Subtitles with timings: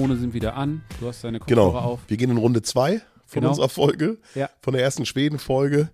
[0.00, 0.82] Mikrofone sind wieder an.
[0.98, 1.78] Du hast deine Kopfhörer Genau.
[1.78, 2.00] auf.
[2.08, 3.48] Wir gehen in Runde zwei von Genau.
[3.50, 4.48] unserer Folge, Ja.
[4.62, 5.90] von der ersten Schweden-Folge.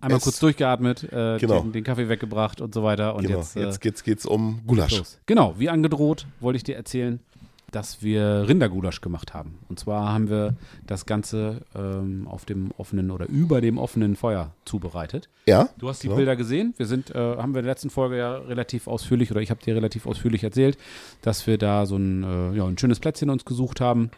[0.00, 1.60] Einmal Es- kurz durchgeatmet, äh, Genau.
[1.62, 3.14] den, den Kaffee weggebracht und so weiter.
[3.14, 3.38] Und Genau.
[3.38, 4.98] jetzt, Jetzt, äh, geht's, geht's um Gulasch.
[4.98, 5.18] los.
[5.26, 7.20] Genau, wie angedroht, wollte ich dir erzählen,
[7.74, 9.58] dass wir Rindergulasch gemacht haben.
[9.68, 10.54] Und zwar haben wir
[10.86, 15.28] das Ganze ähm, auf dem offenen oder über dem offenen Feuer zubereitet.
[15.46, 15.68] Ja?
[15.78, 16.16] Du hast die Genau.
[16.18, 16.74] Bilder gesehen.
[16.76, 19.62] Wir sind, äh, haben wir in der letzten Folge ja relativ ausführlich oder ich habe
[19.62, 20.78] dir relativ ausführlich erzählt,
[21.22, 24.10] dass wir da so ein, äh, ja, ein schönes Plätzchen uns gesucht haben.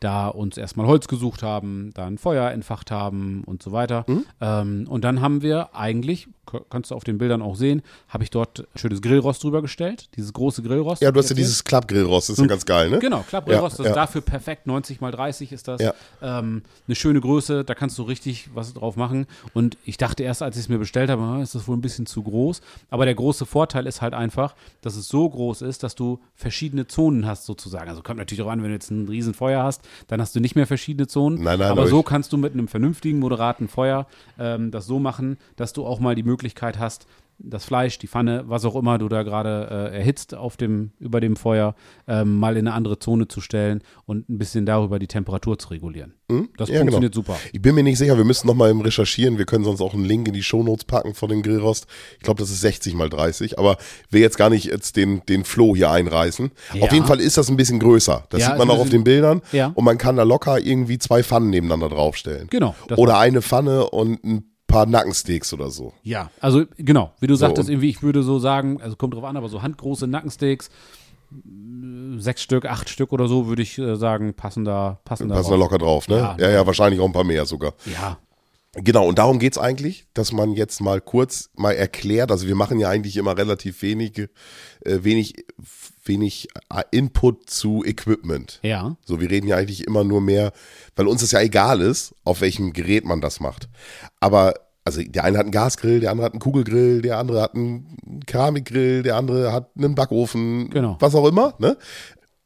[0.00, 4.04] Da uns erstmal Holz gesucht haben, dann Feuer entfacht haben und so weiter.
[4.06, 4.24] Mhm.
[4.40, 6.28] Ähm, und dann haben wir eigentlich,
[6.70, 10.08] kannst du auf den Bildern auch sehen, habe ich dort ein schönes Grillrost drüber gestellt.
[10.16, 11.02] Dieses große Grillrost.
[11.02, 12.98] Ja, du hast ja dieses Klappgrillrost, das ist ja ganz geil, ne?
[13.00, 14.02] Genau, Klappgrillrost, Ja, das ist ja.
[14.02, 15.80] dafür perfekt, 90 mal 30 ist das.
[15.80, 15.94] Ja.
[16.22, 19.26] Ähm, eine schöne Größe, da kannst du richtig was drauf machen.
[19.52, 21.82] Und ich dachte erst, als ich es mir bestellt habe, ah, ist das wohl ein
[21.82, 22.60] bisschen zu groß.
[22.90, 26.86] Aber der große Vorteil ist halt einfach, dass es so groß ist, dass du verschiedene
[26.86, 27.88] Zonen hast sozusagen.
[27.90, 30.54] Also kommt natürlich auch an, wenn du jetzt ein Riesenfeuer hast, dann hast du nicht
[30.54, 31.42] mehr verschiedene Zonen.
[31.42, 34.06] Nein, nein, aber so kannst du mit einem vernünftigen, moderaten Feuer
[34.38, 37.06] ähm, das so machen, dass du auch mal die Möglichkeit hast,
[37.40, 41.20] das Fleisch, die Pfanne, was auch immer du da gerade äh, erhitzt auf dem, über
[41.20, 41.74] dem Feuer,
[42.06, 45.68] ähm, mal in eine andere Zone zu stellen und ein bisschen darüber die Temperatur zu
[45.68, 46.14] regulieren.
[46.58, 47.24] Das Ja, funktioniert genau.
[47.26, 47.38] super.
[47.52, 49.38] Ich bin mir nicht sicher, wir müssen nochmal im Recherchieren.
[49.38, 51.86] Wir können sonst auch einen Link in die Shownotes packen von dem Grillrost.
[52.18, 53.78] Ich glaube, das ist 60 mal 30, aber
[54.10, 56.50] will jetzt gar nicht jetzt den, den Floh hier einreißen.
[56.74, 56.82] Ja.
[56.82, 58.24] Auf jeden Fall ist das ein bisschen größer.
[58.30, 59.40] Das Ja, sieht man auch auf den Bildern.
[59.52, 59.72] Ja.
[59.74, 62.48] Und man kann da locker irgendwie zwei Pfannen nebeneinander draufstellen.
[62.50, 62.74] Genau.
[62.96, 65.92] Oder eine Pfanne und ein paar Nackensteaks oder so.
[66.04, 69.24] Ja, also genau, wie du sagtest, und- irgendwie, ich würde so sagen, also kommt drauf
[69.24, 70.68] an, aber so handgroße Nackensteaks,
[71.32, 75.34] äh, sechs Stück, acht Stück oder so, würde ich äh, sagen, passen da, passen da.
[75.36, 76.16] Passen da locker drauf, ne?
[76.16, 76.36] Ja.
[76.38, 77.72] Ja, ja, wahrscheinlich auch ein paar mehr sogar.
[77.86, 78.18] Ja,
[78.84, 82.78] Genau, und darum geht's eigentlich, dass man jetzt mal kurz mal erklärt, also wir machen
[82.78, 84.30] ja eigentlich immer relativ wenige,
[84.84, 85.34] äh, wenig,
[86.04, 88.60] wenig äh, Input zu Equipment.
[88.62, 90.52] ja, So, wir reden ja eigentlich immer nur mehr,
[90.96, 93.68] weil uns es ja egal ist, auf welchem Gerät man das macht.
[94.20, 94.54] Aber,
[94.84, 98.22] also der eine hat einen Gasgrill, der andere hat einen Kugelgrill, der andere hat einen
[98.26, 100.96] Keramikgrill, der andere hat einen Backofen, Genau.
[101.00, 101.76] was auch immer, ne?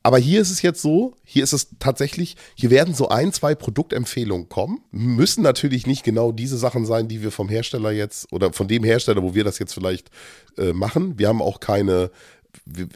[0.03, 3.55] Aber hier ist es jetzt so, hier ist es tatsächlich, hier werden so ein, zwei
[3.55, 4.81] Produktempfehlungen kommen.
[4.91, 8.83] Müssen natürlich nicht genau diese Sachen sein, die wir vom Hersteller jetzt oder von dem
[8.83, 10.11] Hersteller, wo wir das jetzt vielleicht
[10.59, 11.19] äh, machen.
[11.19, 12.11] Wir haben auch keine,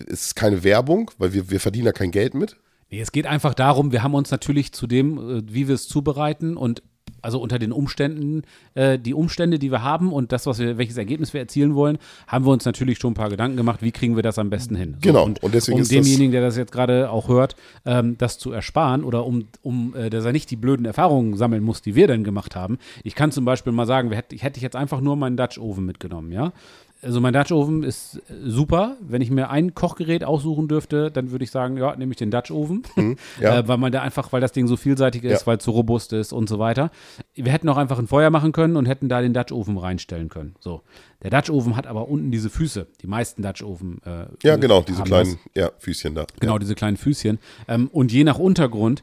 [0.09, 2.57] es ist keine Werbung, weil wir, wir verdienen da kein Geld mit.
[2.91, 5.89] Nee, es geht einfach darum, wir haben uns natürlich zu dem, äh, wie wir es
[5.89, 6.83] zubereiten und
[7.23, 8.43] also unter den Umständen,
[8.75, 11.99] äh, die Umstände, die wir haben und das, was wir, welches Ergebnis wir erzielen wollen,
[12.27, 14.77] haben wir uns natürlich schon ein paar Gedanken gemacht, wie kriegen wir das am besten
[14.77, 14.97] hin.
[15.01, 18.17] Genau, und, und deswegen um ist das- demjenigen, der das jetzt gerade auch hört, ähm,
[18.19, 21.83] das zu ersparen oder um, um äh, dass er nicht die blöden Erfahrungen sammeln muss,
[21.83, 22.79] die wir dann gemacht haben.
[23.03, 25.59] Ich kann zum Beispiel mal sagen, wir hätt, ich hätte jetzt einfach nur meinen Dutch
[25.59, 26.53] Oven mitgenommen, ja.
[27.03, 28.97] Also mein Dutch Oven ist äh, super.
[29.01, 32.31] Wenn ich mir ein Kochgerät aussuchen dürfte, dann würde ich sagen, ja, nehme ich den
[32.31, 32.83] Dutch Oven.
[32.97, 33.59] Mhm, ja.
[33.59, 35.47] äh, weil man da einfach, weil das Ding so vielseitig ist, Ja.
[35.47, 36.91] weil es so robust ist und so weiter.
[37.35, 40.29] Wir hätten auch einfach ein Feuer machen können und hätten da den Dutch Oven reinstellen
[40.31, 40.55] können.
[40.59, 40.83] So.
[41.23, 42.87] Der Dutch Oven hat aber unten diese Füße.
[43.03, 44.01] Die meisten Dutch Oven.
[44.05, 45.63] Äh, Ja, genau, diese kleinen das.
[45.65, 46.27] ja, Füßchen da.
[46.41, 47.39] Genau, diese kleinen Füßchen.
[47.69, 49.03] Ähm, und je nach Untergrund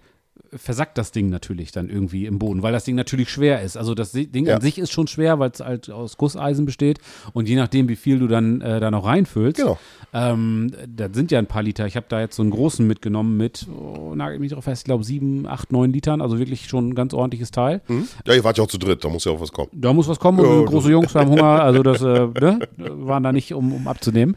[0.58, 3.78] versackt das Ding natürlich dann irgendwie im Boden, weil das Ding natürlich schwer ist.
[3.78, 4.56] Also das Ding Ja.
[4.56, 7.00] an sich ist schon schwer, weil es halt aus Gusseisen besteht.
[7.34, 9.78] Und je nachdem, wie viel du dann äh, da noch reinfüllst, Genau.
[10.14, 11.86] ähm, das sind ja ein paar Liter.
[11.88, 14.86] Ich habe da jetzt so einen großen mitgenommen mit, oh, nagel mich drauf fest, ich
[14.86, 16.22] glaube sieben, acht, neun Litern.
[16.22, 17.82] Also wirklich schon ein ganz ordentliches Teil.
[17.88, 18.08] Hm?
[18.26, 19.70] Ja, ihr wart ja auch zu dritt, da muss ja auch was kommen.
[19.74, 20.40] Da muss was kommen.
[20.40, 22.06] Ja, und große Jungs haben Hunger, also das äh,
[22.42, 24.36] ne, waren da nicht, um, um abzunehmen.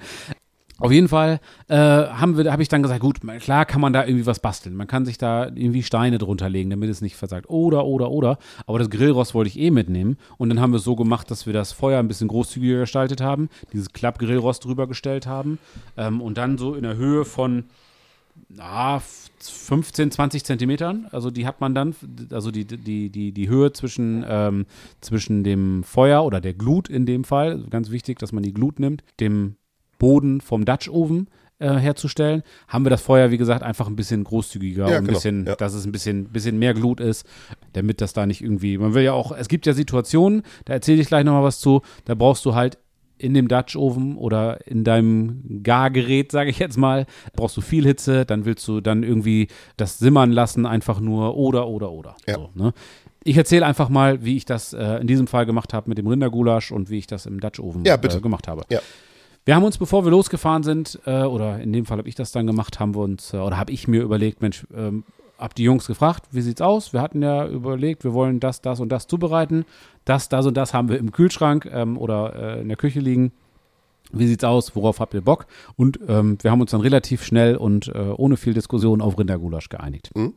[0.78, 4.40] Auf jeden Fall äh, habe ich dann gesagt, gut, klar kann man da irgendwie was
[4.40, 4.74] basteln.
[4.76, 7.48] Man kann sich da irgendwie Steine drunter legen, damit es nicht versagt.
[7.48, 8.38] Oder, oder, oder.
[8.66, 10.18] Aber das Grillrost wollte ich eh mitnehmen.
[10.36, 13.22] Und dann haben wir es so gemacht, dass wir das Feuer ein bisschen großzügiger gestaltet
[13.22, 15.58] haben, dieses Klappgrillrost drüber gestellt haben
[15.96, 17.64] ähm, und dann so in der Höhe von
[18.48, 19.00] na,
[19.38, 21.06] 15, 20 Zentimetern.
[21.10, 21.94] Also die hat man dann,
[22.30, 24.66] also die, die, die, die Höhe zwischen, ähm,
[25.00, 28.52] zwischen dem Feuer oder der Glut in dem Fall, also ganz wichtig, dass man die
[28.52, 29.56] Glut nimmt, dem
[29.98, 31.28] Boden vom Dutch Oven
[31.58, 35.04] äh, herzustellen, haben wir das Feuer, wie gesagt, einfach ein bisschen großzügiger Ja, und ein
[35.04, 35.56] genau, bisschen, ja.
[35.56, 37.26] dass es ein bisschen, bisschen mehr Glut ist,
[37.72, 41.00] damit das da nicht irgendwie, man will ja auch, es gibt ja Situationen, da erzähle
[41.00, 42.78] ich gleich nochmal was zu, da brauchst du halt
[43.18, 47.84] in dem Dutch Oven oder in deinem Gargerät, sage ich jetzt mal, brauchst du viel
[47.84, 52.16] Hitze, dann willst du dann irgendwie das simmern lassen, einfach nur oder, oder, oder.
[52.26, 52.34] Ja.
[52.34, 52.74] So, ne?
[53.24, 56.06] Ich erzähle einfach mal, wie ich das äh, in diesem Fall gemacht habe mit dem
[56.06, 58.18] Rindergulasch und wie ich das im Dutch Oven Ja, bitte.
[58.18, 58.62] Äh, gemacht habe.
[58.70, 58.80] Ja.
[59.46, 62.32] Wir haben uns, bevor wir losgefahren sind, äh, oder in dem Fall habe ich das
[62.32, 65.04] dann gemacht, haben wir uns, äh, oder habe ich mir überlegt, Mensch, ähm,
[65.38, 66.92] hab die Jungs gefragt, wie sieht's aus?
[66.92, 69.64] Wir hatten ja überlegt, wir wollen das, das und das zubereiten.
[70.04, 73.30] Das, das und das haben wir im Kühlschrank ähm, oder äh, in der Küche liegen.
[74.12, 74.74] Wie sieht's aus?
[74.74, 75.46] Worauf habt ihr Bock?
[75.76, 79.68] Und ähm, wir haben uns dann relativ schnell und äh, ohne viel Diskussion auf Rindergulasch
[79.68, 80.10] geeinigt.
[80.16, 80.34] Mhm.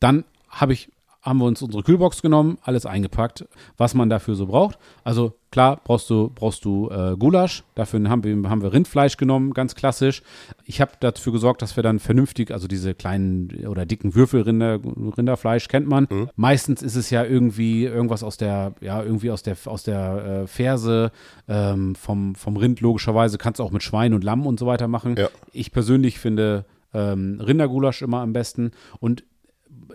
[0.00, 0.88] Dann habe ich
[1.22, 3.46] haben wir uns unsere Kühlbox genommen, alles eingepackt,
[3.76, 4.76] was man dafür so braucht.
[5.04, 9.54] Also klar, brauchst du, brauchst du äh, Gulasch, dafür haben wir, haben wir Rindfleisch genommen,
[9.54, 10.22] ganz klassisch.
[10.64, 14.80] Ich habe dafür gesorgt, dass wir dann vernünftig, also diese kleinen oder dicken Würfelrinder,
[15.16, 16.08] Rinderfleisch kennt man.
[16.10, 16.28] Mhm.
[16.34, 20.46] Meistens ist es ja irgendwie irgendwas aus der, ja, irgendwie aus der, aus der äh,
[20.48, 21.12] Ferse
[21.46, 23.38] ähm, vom, vom Rind logischerweise.
[23.38, 25.14] Kannst du auch mit Schwein und Lamm und so weiter machen.
[25.16, 25.28] Ja.
[25.52, 26.64] Ich persönlich finde
[26.94, 29.22] ähm, Rindergulasch immer am besten und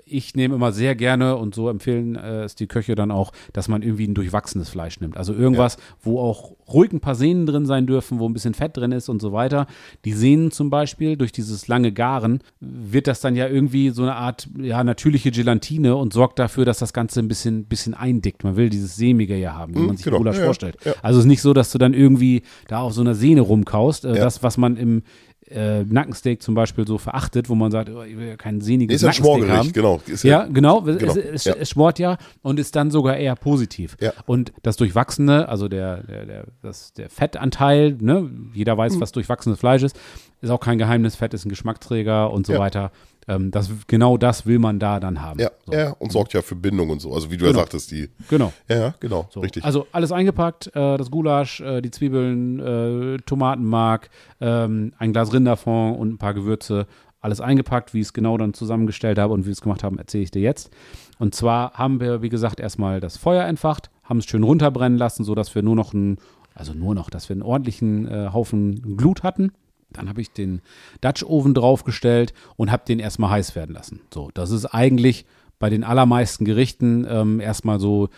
[0.09, 3.67] ich nehme immer sehr gerne und so empfehlen äh, es die Köche dann auch, dass
[3.67, 5.17] man irgendwie ein durchwachsenes Fleisch nimmt.
[5.17, 8.75] Also irgendwas, wo auch ruhig ein paar Sehnen drin sein dürfen, wo ein bisschen Fett
[8.75, 9.67] drin ist und so weiter.
[10.05, 14.15] Die Sehnen zum Beispiel, durch dieses lange Garen, wird das dann ja irgendwie so eine
[14.15, 18.43] Art ja, natürliche Gelatine und sorgt dafür, dass das Ganze ein bisschen, bisschen eindickt.
[18.43, 20.17] Man will dieses Sämige ja haben, wie Mhm, man sich genau.
[20.17, 20.45] Gulasch Ja, ja.
[20.47, 20.77] vorstellt.
[20.83, 20.93] Ja.
[21.01, 24.05] Also es ist nicht so, dass du dann irgendwie da auf so einer Sehne rumkaust.
[24.05, 24.23] Äh, Ja.
[24.23, 25.03] Das, was man im
[25.49, 28.95] äh, Nackensteak zum Beispiel so verachtet, wo man sagt, oh, ich will ja kein sehniges
[28.95, 29.73] Ist ja ein Nackensteak haben.
[29.73, 30.01] genau.
[30.05, 30.81] Ist Ja, genau.
[30.81, 31.55] Genau, Es, es, ja.
[31.59, 33.95] es schmort ja und ist dann sogar eher positiv.
[34.01, 34.11] Ja.
[34.25, 39.01] Und das Durchwachsene, also der, der, der, das, der Fettanteil, ne, jeder weiß, Mhm.
[39.01, 39.97] was durchwachsenes Fleisch ist,
[40.41, 41.15] ist auch kein Geheimnis.
[41.15, 42.59] Fett ist ein Geschmacksträger und so Ja.
[42.59, 42.91] weiter.
[43.27, 45.39] Ähm, das, genau das will man da dann haben.
[45.39, 45.73] Ja, so.
[45.73, 47.13] ja, und sorgt ja für Bindung und so.
[47.13, 47.59] Also wie du ja Genau.
[47.61, 48.09] sagtest, die.
[48.29, 48.53] Genau.
[48.69, 49.41] Ja, ja, genau, So.
[49.41, 49.65] richtig.
[49.65, 54.09] Also alles eingepackt, äh, das Gulasch, äh, die Zwiebeln, äh, Tomatenmark,
[54.39, 56.87] ähm, ein Glas Rinderfond und ein paar Gewürze.
[57.19, 59.97] Alles eingepackt, wie ich es genau dann zusammengestellt habe und wie wir es gemacht haben,
[59.97, 60.69] erzähle ich dir jetzt.
[61.19, 65.23] Und zwar haben wir, wie gesagt, erstmal das Feuer entfacht, haben es schön runterbrennen lassen,
[65.23, 66.17] sodass wir nur noch einen,
[66.53, 69.51] also nur noch, dass wir einen ordentlichen äh, Haufen Glut hatten.
[69.97, 70.61] Dann habe ich den
[71.01, 74.01] Dutch Oven draufgestellt und habe den erstmal heiß werden lassen.
[74.13, 75.25] So, das ist eigentlich
[75.59, 78.09] bei den allermeisten Gerichten ähm, erstmal so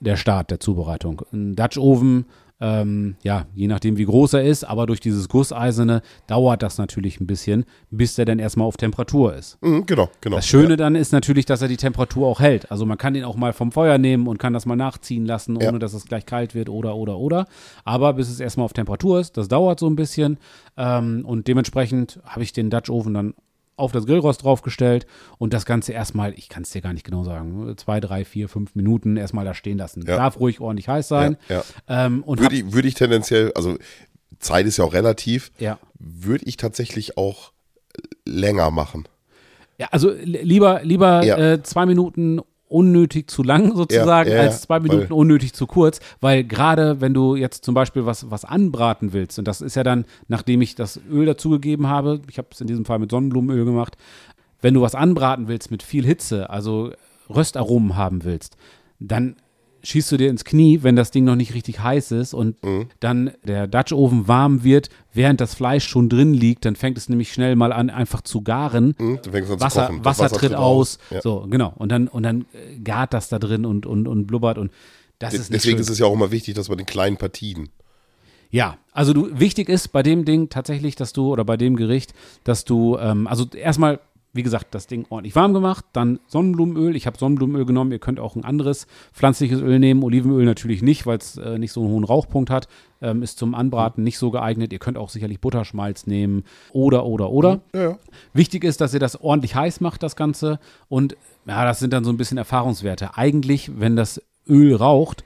[0.00, 1.22] der Start der Zubereitung.
[1.32, 2.26] Ein Dutch Oven,
[2.60, 7.18] ähm, ja, je nachdem wie groß er ist, aber durch dieses Gusseiserne dauert das natürlich
[7.20, 9.56] ein bisschen, bis der dann erstmal auf Temperatur ist.
[9.62, 10.36] Mhm, genau, genau.
[10.36, 12.70] Das Schöne dann ist natürlich, dass er die Temperatur auch hält.
[12.70, 15.56] Also man kann ihn auch mal vom Feuer nehmen und kann das mal nachziehen lassen,
[15.56, 15.78] ohne Ja.
[15.78, 17.46] dass es gleich kalt wird oder, oder, oder.
[17.84, 20.36] Aber bis es erstmal auf Temperatur ist, das dauert so ein bisschen.
[20.76, 23.34] Ähm, und dementsprechend habe ich den Dutch Oven dann
[23.80, 25.06] auf das Grillrost draufgestellt
[25.38, 28.48] und das Ganze erstmal, ich kann es dir gar nicht genau sagen, zwei, drei, vier,
[28.48, 30.04] fünf Minuten erstmal da stehen lassen.
[30.06, 30.16] Ja.
[30.16, 31.36] Darf ruhig ordentlich heiß sein.
[31.48, 33.76] Ja, Ähm, und Würde ich, würde ich tendenziell, also
[34.38, 35.78] Zeit ist ja auch relativ, ja.
[35.98, 37.52] würde ich tatsächlich auch
[38.24, 39.06] länger machen.
[39.78, 41.36] Ja, also li- lieber, lieber Ja.
[41.38, 42.40] äh, zwei Minuten
[42.70, 47.12] unnötig zu lang sozusagen, Ja, ja, als zwei Minuten unnötig zu kurz, weil gerade wenn
[47.14, 50.74] du jetzt zum Beispiel was, was anbraten willst, und das ist ja dann, nachdem ich
[50.74, 53.96] das Öl dazugegeben habe, ich habe es in diesem Fall mit Sonnenblumenöl gemacht,
[54.62, 56.92] wenn du was anbraten willst mit viel Hitze, also
[57.28, 58.56] Röstaromen haben willst,
[58.98, 59.36] dann
[59.82, 62.86] schießt du dir ins Knie, wenn das Ding noch nicht richtig heiß ist und Mhm.
[63.00, 67.08] dann der Dutch Oven warm wird, während das Fleisch schon drin liegt, dann fängt es
[67.08, 68.94] nämlich schnell mal an, einfach zu garen.
[68.98, 70.98] Mhm, an zu Wasser, Wasser, tritt aus.
[71.10, 71.20] Ja.
[71.22, 71.72] So, genau.
[71.76, 74.70] Und dann, und dann äh, gart das da drin und, und, und blubbert und
[75.18, 75.82] das ist nicht Deswegen schön.
[75.82, 77.68] ist es ja auch immer wichtig, dass man den kleinen Partien.
[78.52, 82.14] Ja, also du, wichtig ist bei dem Ding tatsächlich, dass du, oder bei dem Gericht,
[82.42, 84.00] dass du, ähm, also erstmal,
[84.32, 86.94] wie gesagt, das Ding ordentlich warm gemacht, dann Sonnenblumenöl.
[86.94, 90.02] Ich habe Sonnenblumenöl genommen, ihr könnt auch ein anderes pflanzliches Öl nehmen.
[90.02, 92.68] Olivenöl natürlich nicht, weil es äh, nicht so einen hohen Rauchpunkt hat.
[93.02, 94.72] Ähm, ist zum Anbraten nicht so geeignet.
[94.72, 97.60] Ihr könnt auch sicherlich Butterschmalz nehmen oder, oder, oder.
[97.74, 97.98] Ja, ja.
[98.32, 100.60] Wichtig ist, dass ihr das ordentlich heiß macht, das Ganze.
[100.88, 103.16] Und ja, das sind dann so ein bisschen Erfahrungswerte.
[103.16, 105.24] Eigentlich, wenn das Öl raucht,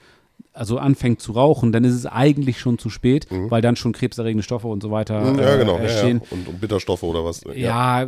[0.55, 4.43] also anfängt zu rauchen, dann ist es eigentlich schon zu spät, weil dann schon krebserregende
[4.45, 5.73] Stoffe und so weiter Mhm, ja, äh, genau.
[5.77, 5.89] Ja, ja.
[5.91, 6.23] entstehen.
[6.31, 7.43] Und, und Bitterstoffe oder was.
[7.55, 8.07] Ja,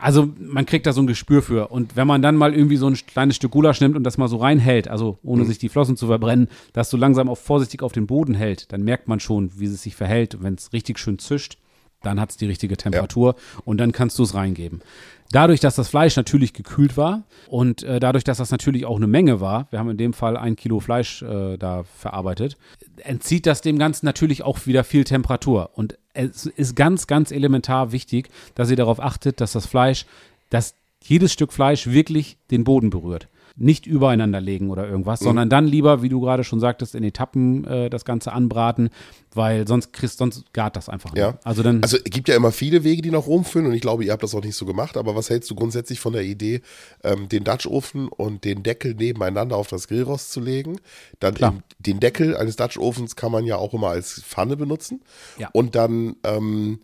[0.00, 1.68] also man kriegt da so ein Gespür für.
[1.68, 4.28] Und wenn man dann mal irgendwie so ein kleines Stück Gulasch nimmt und das mal
[4.28, 5.46] so reinhält, also ohne Mhm.
[5.48, 8.82] sich die Flossen zu verbrennen, das so langsam auf vorsichtig auf den Boden hält, dann
[8.82, 10.42] merkt man schon, wie es sich verhält.
[10.42, 11.58] Wenn es richtig schön zischt,
[12.04, 13.34] dann hat es die richtige Temperatur
[13.64, 14.82] und dann kannst du es reingeben.
[15.30, 19.06] Dadurch, dass das Fleisch natürlich gekühlt war und äh, dadurch, dass das natürlich auch eine
[19.06, 22.56] Menge war, wir haben in dem Fall ein Kilo Fleisch äh, da verarbeitet,
[22.98, 25.70] entzieht das dem Ganzen natürlich auch wieder viel Temperatur.
[25.74, 30.06] Und es ist ganz, ganz elementar wichtig, dass ihr darauf achtet, dass das Fleisch,
[30.50, 33.28] dass jedes Stück Fleisch wirklich den Boden berührt.
[33.56, 37.64] Nicht übereinander legen oder irgendwas, sondern dann lieber, wie du gerade schon sagtest, in Etappen
[37.64, 38.90] äh, das Ganze anbraten,
[39.32, 41.20] weil sonst kriegst, sonst gart das einfach nicht.
[41.20, 41.38] Ja.
[41.44, 41.80] Also dann.
[41.80, 44.10] Also es gibt ja immer viele Wege, die nach Rom führen und ich glaube, ihr
[44.10, 46.62] habt das auch nicht so gemacht, aber was hältst du grundsätzlich von der Idee,
[47.04, 50.80] ähm, den Dutch Ofen und den Deckel nebeneinander auf das Grillrost zu legen?
[51.20, 55.00] Dann im, den Deckel eines Dutch Ofens kann man ja auch immer als Pfanne benutzen
[55.38, 55.50] Ja.
[55.52, 56.80] und dann ähm,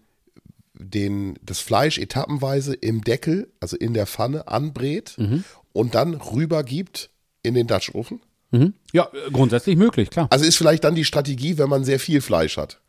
[0.75, 5.45] den, das Fleisch etappenweise im Deckel, also in der Pfanne, anbrät Mhm.
[5.73, 7.11] Und dann rübergibt
[7.43, 8.21] in den Dutch Ofen.
[8.51, 8.75] Mhm.
[8.93, 10.27] Ja, äh, grundsätzlich möglich, klar.
[10.31, 12.81] Also ist vielleicht dann die Strategie, wenn man sehr viel Fleisch hat.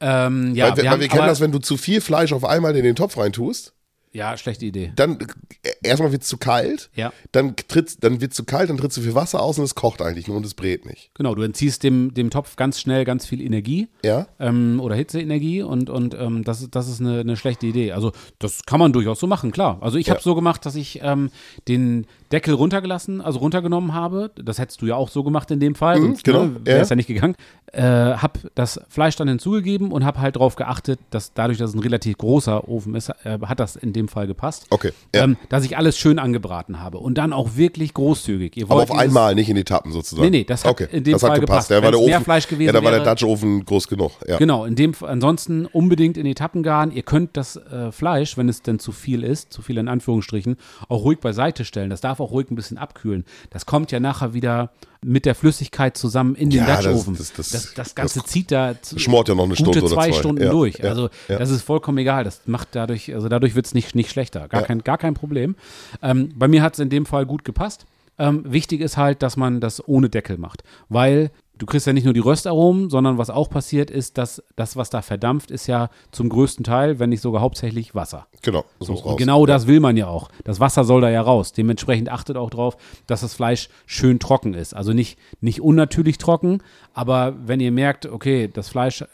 [0.00, 2.00] Ähm, ja, weil, wir, wir, weil haben, wir kennen aber, das, wenn du zu viel
[2.00, 3.74] Fleisch auf einmal in den Topf reintust,
[4.18, 4.92] Ja, schlechte Idee.
[4.96, 5.18] dann
[5.62, 7.12] äh, erstmal wird es zu kalt, Ja.
[7.32, 7.54] dann,
[8.00, 10.26] dann wird es zu kalt, dann tritt zu viel Wasser aus und es kocht eigentlich
[10.28, 11.10] nur und es brät nicht.
[11.14, 13.88] Genau, du entziehst dem, dem Topf ganz schnell ganz viel Energie.
[14.04, 14.26] Ja?
[14.40, 17.92] ähm, oder Hitzeenergie und, und ähm, das, ist- das ist eine, eine schlechte Idee.
[17.92, 19.78] Also das kann man durchaus so machen, klar.
[19.80, 20.14] Also ich Ja.
[20.14, 21.30] habe so gemacht, dass ich ähm,
[21.68, 24.30] den Deckel runtergelassen, also runtergenommen habe.
[24.36, 26.88] Das hättest du ja auch so gemacht in dem Fall, sonst genau, ne, wäre es
[26.88, 26.92] ja.
[26.92, 27.34] ja nicht gegangen.
[27.72, 31.76] Äh, hab das Fleisch dann hinzugegeben und habe halt darauf geachtet, dass dadurch, dass es
[31.76, 34.66] ein relativ großer Ofen ist, äh, hat das in dem Fall gepasst.
[34.70, 35.24] Okay, ja.
[35.24, 38.56] Ähm, dass ich alles schön angebraten habe und dann auch wirklich großzügig.
[38.56, 40.30] Ihr Aber auf dieses- einmal, nicht in Etappen sozusagen.
[40.30, 40.88] Nee, nee, das hat okay.
[40.90, 41.68] in dem das hat Fall gepasst.
[41.68, 41.70] gepasst.
[41.70, 43.64] Ja, war der Wenn's mehr Ofen, Fleisch gewesen ja, da war der wäre- Dutch Ofen
[43.64, 44.12] groß genug.
[44.26, 44.38] Ja.
[44.38, 46.90] Genau, in dem ansonsten unbedingt in Etappen garen.
[46.92, 50.56] Ihr könnt das äh, Fleisch, wenn es denn zu viel ist, zu viel in Anführungsstrichen,
[50.88, 51.90] auch ruhig beiseite stellen.
[51.90, 53.24] Das darf auch ruhig ein bisschen abkühlen.
[53.50, 54.70] Das kommt ja nachher wieder
[55.04, 57.16] mit der Flüssigkeit zusammen in den Ja, das- Dutch Oven.
[57.16, 60.10] das- das- das, das Ganze zieht da schmort ja noch eine gute Stunde oder zwei
[60.10, 60.18] zwei.
[60.18, 60.78] Stunden Ja, durch.
[60.78, 62.24] ja, also das ist vollkommen egal.
[62.24, 64.48] Das macht dadurch, also dadurch wird es nicht, nicht schlechter.
[64.48, 65.54] Gar, kein, gar kein Problem.
[66.02, 67.86] Ähm, bei mir hat es in dem Fall gut gepasst.
[68.18, 72.04] Ähm, wichtig ist halt, dass man das ohne Deckel macht, weil du kriegst ja nicht
[72.04, 75.90] nur die Röstaromen, sondern was auch passiert ist, dass das, was da verdampft, ist ja
[76.12, 78.26] zum größten Teil, wenn nicht sogar hauptsächlich Wasser.
[78.42, 79.16] Genau, das muss Und raus.
[79.18, 80.30] genau das will man ja auch.
[80.44, 81.52] Das Wasser soll da ja raus.
[81.52, 84.74] Dementsprechend achtet auch drauf, dass das Fleisch schön trocken ist.
[84.74, 86.62] Also nicht, nicht unnatürlich trocken,
[86.94, 89.04] aber wenn ihr merkt, okay, das Fleisch,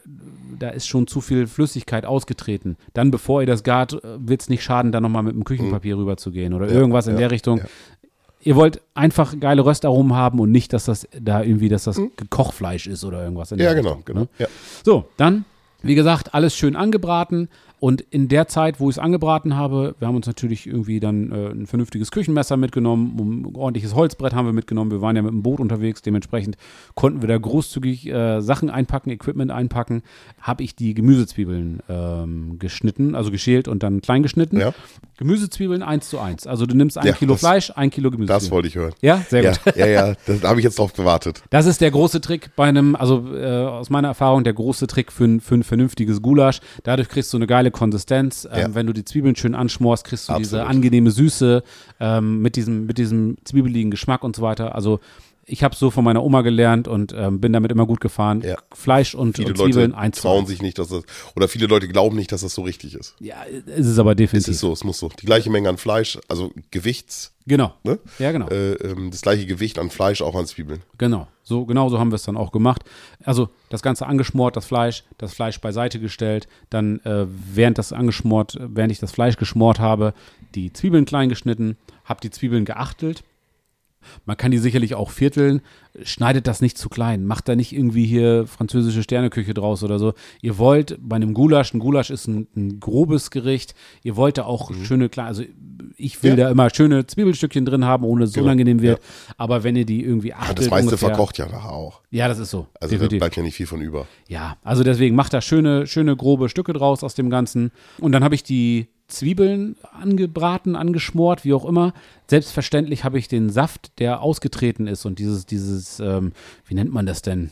[0.59, 4.63] da ist schon zu viel Flüssigkeit ausgetreten, dann bevor ihr das gart, wird es nicht
[4.63, 7.59] schaden, da nochmal mit dem Küchenpapier rüber zu gehen oder irgendwas in ja, der Richtung.
[7.59, 7.65] ja.
[8.45, 12.87] Ihr wollt einfach geile Röstaromen haben und nicht, dass das da irgendwie, dass das Kochfleisch
[12.87, 13.51] ist oder irgendwas.
[13.51, 14.21] Ja, genau, Richtung, genau.
[14.21, 14.29] ne?
[14.39, 14.47] Ja.
[14.85, 15.45] So, dann,
[15.83, 17.49] wie gesagt, alles schön angebraten.
[17.85, 21.31] Und in der Zeit, wo ich es angebraten habe, wir haben uns natürlich irgendwie dann
[21.31, 24.91] äh, ein vernünftiges Küchenmesser mitgenommen, ein ordentliches Holzbrett haben wir mitgenommen.
[24.91, 26.57] Wir waren ja mit dem Boot unterwegs, dementsprechend
[26.95, 30.03] konnten wir da großzügig äh, Sachen einpacken, Equipment einpacken.
[30.41, 34.61] Habe ich die Gemüsezwiebeln ähm, geschnitten, also geschält und dann klein geschnitten.
[34.61, 34.73] Ja.
[35.19, 36.47] Gemüsezwiebeln eins zu eins.
[36.47, 38.51] Also du nimmst ein Ja, Kilo das- Fleisch, ein Kilo Das Gemüsezwiebeln.
[38.51, 38.95] wollte ich hören.
[39.03, 39.77] Ja, sehr gut.
[39.77, 41.43] Ja, ja, ja, da habe ich jetzt drauf gewartet.
[41.51, 45.13] Das ist der große Trick bei einem, also äh, aus meiner Erfahrung, der große Trick
[45.13, 46.61] für ein, für ein vernünftiges Gulasch.
[46.83, 48.49] Dadurch kriegst du eine geile Konsistenz.
[48.51, 48.75] Ähm, Ja.
[48.75, 50.71] Wenn du die Zwiebeln schön anschmorst, kriegst du diese Absolut.
[50.77, 51.63] angenehme Süße
[52.01, 54.75] ähm, mit, diesem, mit diesem zwiebeligen Geschmack und so weiter.
[54.75, 55.01] Also
[55.47, 58.41] ich habe so von meiner Oma gelernt und ähm, bin damit immer gut gefahren.
[58.43, 58.57] Ja.
[58.73, 61.05] Fleisch und, Viele und Zwiebeln Leute zu trauen sich nicht, dass das,
[61.37, 63.15] oder viele Leute glauben nicht, dass das so richtig ist.
[63.21, 64.53] Ja, ist es aber Es definitiv.
[64.55, 65.09] ist so, es muss so.
[65.21, 67.75] Die gleiche Menge an Fleisch, also Gewichts, Genau.
[67.85, 67.99] ne?
[68.19, 68.49] Ja, genau.
[68.49, 70.81] Äh, ähm, das gleiche Gewicht an Fleisch auch an Zwiebeln.
[70.97, 72.83] Genau, so genau so haben wir es dann auch gemacht.
[73.23, 78.57] Also das Ganze angeschmort, das Fleisch, das Fleisch beiseite gestellt, dann äh, während das angeschmort,
[78.61, 80.15] während ich das Fleisch geschmort habe,
[80.55, 83.25] die Zwiebeln klein geschnitten, habe die Zwiebeln geachtelt.
[84.27, 85.61] Man kann die sicherlich auch vierteln,
[86.03, 90.15] schneidet das nicht zu klein, macht da nicht irgendwie hier französische Sterneküche draus oder so.
[90.43, 94.45] Ihr wollt bei einem Gulasch, ein Gulasch ist ein, ein grobes Gericht, ihr wollt da
[94.45, 95.43] auch schöne kleine, also
[95.97, 96.39] ich will Mhm.
[96.39, 96.45] Ja.
[96.47, 99.01] da immer schöne Zwiebelstückchen drin haben, ohne dass es Genau, unangenehm wird.
[99.37, 102.01] Aber wenn ihr die irgendwie Ja, achtet, das meiste ungefähr, verkocht ja nachher auch.
[102.11, 102.67] ja, das ist so.
[102.81, 103.19] Also da definitiv.
[103.21, 104.07] bleibt ja nicht viel von über.
[104.29, 107.71] Ja, also deswegen macht da schöne, schöne grobe Stücke draus aus dem Ganzen.
[108.01, 111.93] Und dann habe ich die Zwiebeln angebraten, angeschmort, wie auch immer.
[112.29, 116.33] Selbstverständlich habe ich den Saft, der ausgetreten ist und dieses, dieses, ähm,
[116.67, 117.51] wie nennt man das denn?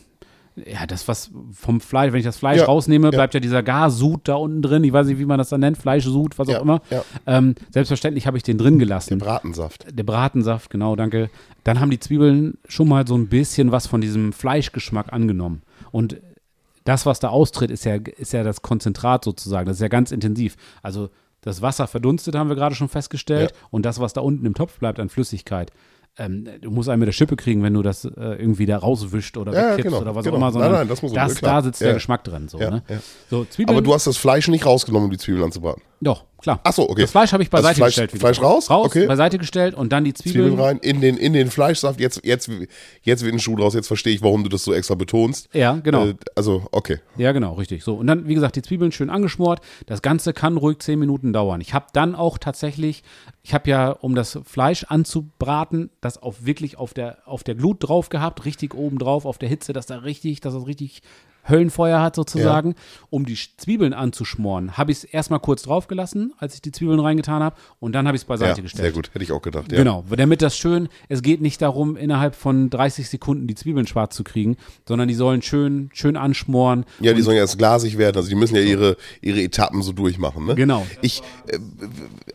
[0.55, 3.11] Ja, das, was vom Fleisch, wenn ich das Fleisch Ja, rausnehme, ja.
[3.11, 4.83] bleibt ja dieser Garsud da unten drin.
[4.83, 6.81] Ich weiß nicht, wie man das dann nennt, Fleischsud, was Ja, auch immer.
[6.91, 7.03] ja.
[7.25, 9.17] Ähm, selbstverständlich habe ich den drin gelassen.
[9.17, 9.85] Bratensaft.
[9.91, 11.31] Der Bratensaft, genau, danke.
[11.63, 15.63] Dann haben die Zwiebeln schon mal so ein bisschen was von diesem Fleischgeschmack angenommen.
[15.91, 16.17] Und
[16.83, 19.65] das, was da austritt, ist ja, ist ja das Konzentrat sozusagen.
[19.65, 20.55] Das ist ja ganz intensiv.
[20.83, 21.09] Also
[21.43, 23.51] das Wasser verdunstet, haben wir gerade schon festgestellt.
[23.51, 23.67] Ja.
[23.71, 25.71] Und das, was da unten im Topf bleibt an Flüssigkeit,
[26.17, 29.35] ähm, du musst einem mit der Schippe kriegen, wenn du das äh, irgendwie da rauswischst
[29.37, 30.35] oder Ja, wegkippst genau, oder was genau.
[30.35, 30.45] auch immer.
[30.47, 31.93] Nein, Sondern nein, das muss man- das, da sitzt Ja, der.
[31.95, 32.47] Geschmack drin.
[32.47, 32.83] So, ne?
[33.31, 33.75] so Zwiebeln.
[33.77, 35.81] Aber du hast das Fleisch nicht rausgenommen, um die Zwiebeln anzubraten.
[36.01, 36.59] Doch, klar.
[36.63, 37.01] Ach so, okay.
[37.01, 38.13] Das Fleisch habe ich Also beiseite Fleisch- gestellt.
[38.13, 38.19] wieder.
[38.21, 38.69] Fleisch raus?
[38.69, 39.07] Raus, Okay.
[39.07, 40.49] beiseite gestellt und dann die Zwiebeln.
[40.49, 41.99] Zwiebeln rein, in den, in den Fleischsaft.
[41.99, 42.49] Jetzt, jetzt,
[43.01, 43.73] jetzt wird ein Schuh draus.
[43.73, 45.49] Jetzt verstehe ich, warum du das so extra betonst.
[45.53, 46.05] Ja, genau.
[46.07, 46.99] Äh, also, okay.
[47.17, 47.83] Ja, genau, richtig.
[47.83, 49.61] So, und dann, wie gesagt, die Zwiebeln schön angeschmort.
[49.87, 51.61] Das Ganze kann ruhig zehn Minuten dauern.
[51.61, 53.03] Ich habe dann auch tatsächlich,
[53.41, 57.77] ich habe ja, um das Fleisch anzubraten, das auf wirklich auf der, auf der Glut
[57.87, 61.01] drauf gehabt, richtig oben drauf, auf der Hitze, dass da richtig, dass das richtig
[61.47, 62.75] Höllenfeuer hat sozusagen.
[63.09, 67.43] Um die Zwiebeln anzuschmoren, habe ich es erstmal kurz draufgelassen, als ich die Zwiebeln reingetan
[67.43, 68.81] habe, und dann habe ich es beiseite Ja, gestellt.
[68.83, 69.09] sehr gut.
[69.13, 69.71] Hätte ich auch gedacht.
[69.71, 69.77] Ja.
[69.77, 74.15] Genau, damit das schön, es geht nicht darum, innerhalb von 30 Sekunden die Zwiebeln schwarz
[74.15, 74.57] zu kriegen,
[74.87, 76.85] sondern die sollen schön, schön anschmoren.
[76.99, 78.17] Ja, die sollen ja erst glasig werden.
[78.17, 80.45] Also die müssen ja ihre, ihre Etappen so durchmachen.
[80.45, 80.55] Ne?
[80.55, 80.85] Genau.
[81.01, 81.59] Ich, äh,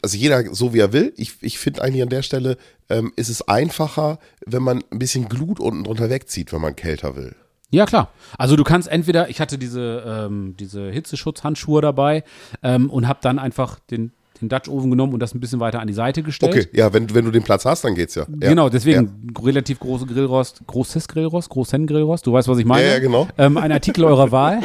[0.02, 1.12] also jeder so wie er will.
[1.16, 2.56] Ich, ich finde eigentlich an der Stelle
[2.88, 7.16] ähm, ist es einfacher, wenn man ein bisschen Glut unten drunter wegzieht, wenn man kälter
[7.16, 7.34] will.
[7.70, 8.10] Ja, klar.
[8.38, 12.24] Also du kannst entweder, ich hatte diese, ähm, diese Hitzeschutzhandschuhe dabei
[12.62, 15.80] ähm, und habe dann einfach den, den Dutch Oven genommen und das ein bisschen weiter
[15.80, 16.54] an die Seite gestellt.
[16.54, 18.26] Okay, ja, wenn, wenn du den Platz hast, dann geht's ja.
[18.28, 18.48] ja.
[18.48, 22.86] Genau, deswegen relativ große Grillrost, großes Grillrost, großen Grillrost, du weißt, was ich meine.
[22.86, 23.28] Ja, ja, genau.
[23.38, 24.60] Ähm, ein Artikel eurer Wahl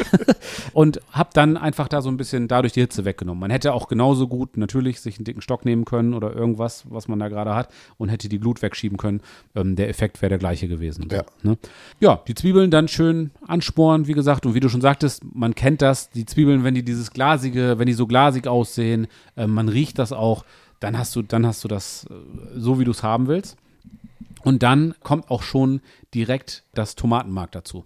[0.72, 3.40] und hab dann einfach da so ein bisschen dadurch die Hitze weggenommen.
[3.40, 7.08] Man hätte auch genauso gut natürlich sich einen dicken Stock nehmen können oder irgendwas, was
[7.08, 9.20] man da gerade hat und hätte die Glut wegschieben können.
[9.54, 11.08] Ähm, der Effekt wäre der gleiche gewesen.
[11.10, 11.24] Ja.
[11.42, 11.58] Ne?
[12.00, 15.82] ja, die Zwiebeln dann schön ansporen, wie gesagt, und wie du schon sagtest, man kennt
[15.82, 19.98] das, die Zwiebeln, wenn die dieses glasige, wenn die so glasig aussehen, äh, man riecht
[19.98, 20.44] das auch,
[20.80, 22.14] dann hast du, dann hast du das äh,
[22.56, 23.56] so, wie du es haben willst.
[24.42, 25.80] Und dann kommt auch schon
[26.12, 27.84] direkt das Tomatenmark dazu.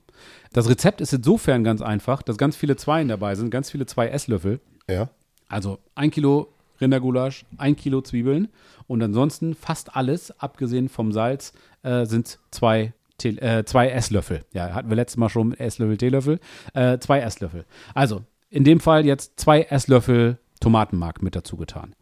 [0.53, 4.09] Das Rezept ist insofern ganz einfach, dass ganz viele Zweien dabei sind, ganz viele zwei
[4.09, 4.61] Esslöffel.
[4.89, 5.09] Ja.
[5.49, 6.49] Also ein Kilo
[6.81, 8.49] Rindergulasch, ein Kilo Zwiebeln
[8.87, 14.45] und ansonsten fast alles, abgesehen vom Salz, äh, sind zwei, Tee, äh, zwei Esslöffel.
[14.53, 16.41] Ja, hatten wir letztes Mal schon Esslöffel, Teelöffel.
[16.75, 17.65] Äh, zwei Esslöffel.
[17.95, 21.95] Also in dem Fall jetzt zwei Esslöffel Tomatenmark mit dazu getan.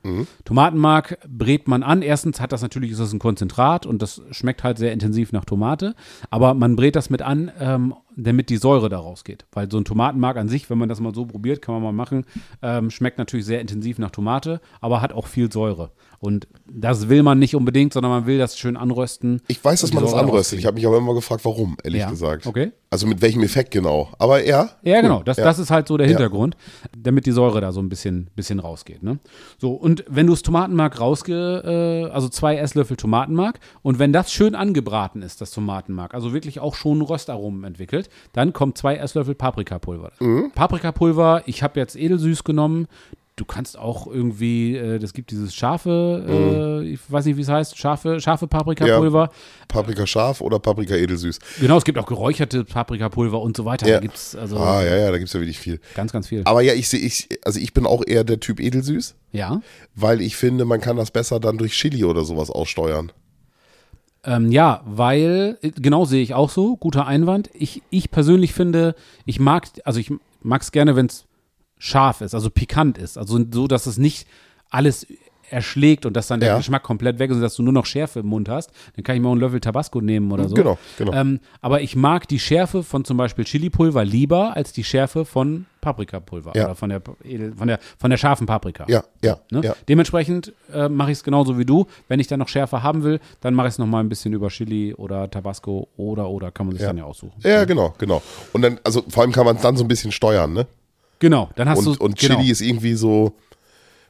[0.45, 2.03] Tomatenmark brät man an.
[2.03, 5.45] Erstens hat das natürlich, ist das ein Konzentrat und das schmeckt halt sehr intensiv nach
[5.45, 5.95] Tomate.
[6.31, 9.44] Aber man brät das mit an, ähm, damit die Säure da rausgeht.
[9.52, 11.92] Weil so ein Tomatenmark an sich, wenn man das mal so probiert, kann man mal
[11.92, 12.25] machen,
[12.62, 15.92] ähm, schmeckt natürlich sehr intensiv nach Tomate, aber hat auch viel Säure.
[16.18, 19.42] Und das will man nicht unbedingt, sondern man will das schön anrösten.
[19.49, 20.58] Ich weiß, dass man das anröstet.
[20.58, 22.46] Ich habe mich aber immer gefragt, warum, ehrlich Ja, gesagt.
[22.46, 22.73] okay.
[22.88, 24.08] Also mit welchem Effekt genau.
[24.18, 24.70] Aber ja.
[24.82, 25.02] Ja, cool.
[25.02, 25.23] genau.
[25.23, 25.44] Das, ja.
[25.44, 26.12] das ist halt so der Ja.
[26.12, 26.56] Hintergrund,
[26.96, 29.02] damit die Säure da so ein bisschen, bisschen rausgeht.
[29.02, 29.18] Ne?
[29.58, 34.32] So, und wenn du das Tomatenmark rausge, äh, also zwei Esslöffel Tomatenmark, und wenn das
[34.32, 39.35] schön angebraten ist, das Tomatenmark, also wirklich auch schon Röstaromen entwickelt, dann kommt zwei Esslöffel
[39.35, 40.13] Paprikapulver.
[40.21, 40.51] Mhm.
[40.55, 42.87] Paprikapulver, ich habe jetzt edelsüß genommen.
[43.39, 47.49] Du kannst auch irgendwie, äh, das gibt dieses scharfe, äh, ich weiß nicht, wie es
[47.51, 49.29] heißt, scharfe, scharfe Paprikapulver.
[49.69, 51.39] Paprika scharf oder Paprika edelsüß.
[51.61, 53.87] Genau, es gibt auch geräucherte Paprikapulver und so weiter.
[53.87, 53.97] Ja.
[53.97, 55.81] Da gibt es also Ah, ja, ja, da gibt es ja wirklich viel.
[55.95, 56.42] ganz, ganz viel.
[56.47, 59.61] Aber ja, ich sehe, ich, also ich bin auch eher der Typ edelsüß, Ja.
[59.95, 63.12] weil ich finde, man kann das besser dann durch Chili oder sowas aussteuern.
[64.27, 67.49] Ähm, ja, weil, äh, genau sehe ich auch so, guter Einwand.
[67.55, 70.12] Ich, ich persönlich finde, ich mag, also ich
[70.43, 71.27] mag es gerne, wenn es
[71.79, 73.19] scharf ist, also pikant ist.
[73.19, 74.27] Also so, dass es nicht
[74.69, 75.07] alles
[75.50, 76.56] erschlägt und dass dann der Ja.
[76.59, 78.70] Geschmack komplett weg ist und dass du nur noch Schärfe im Mund hast.
[78.96, 80.54] Dann kann ich mir auch einen Löffel Tabasco nehmen oder so.
[80.54, 81.12] Genau, genau.
[81.12, 85.66] Ähm, aber ich mag die Schärfe von zum Beispiel Chilipulver lieber als die Schärfe von
[85.80, 86.64] Paprikapulver Ja.
[86.64, 87.00] oder von der,
[87.56, 88.87] von der, von der scharfen Paprika.
[88.88, 89.61] Ja, ja, Ne?
[89.62, 89.76] ja.
[89.88, 91.87] Dementsprechend äh, mache ich es genauso wie du.
[92.09, 94.48] Wenn ich dann noch Schärfe haben will, dann mache ich es nochmal ein bisschen über
[94.48, 96.88] Chili oder Tabasco oder oder kann man sich Ja.
[96.88, 97.35] dann ja aussuchen.
[97.42, 98.20] Ja, genau, genau.
[98.52, 100.66] Und dann, also vor allem kann man es dann so ein bisschen steuern, ne?
[101.18, 103.32] Genau, dann hast Und, du und genau, Chili ist irgendwie so,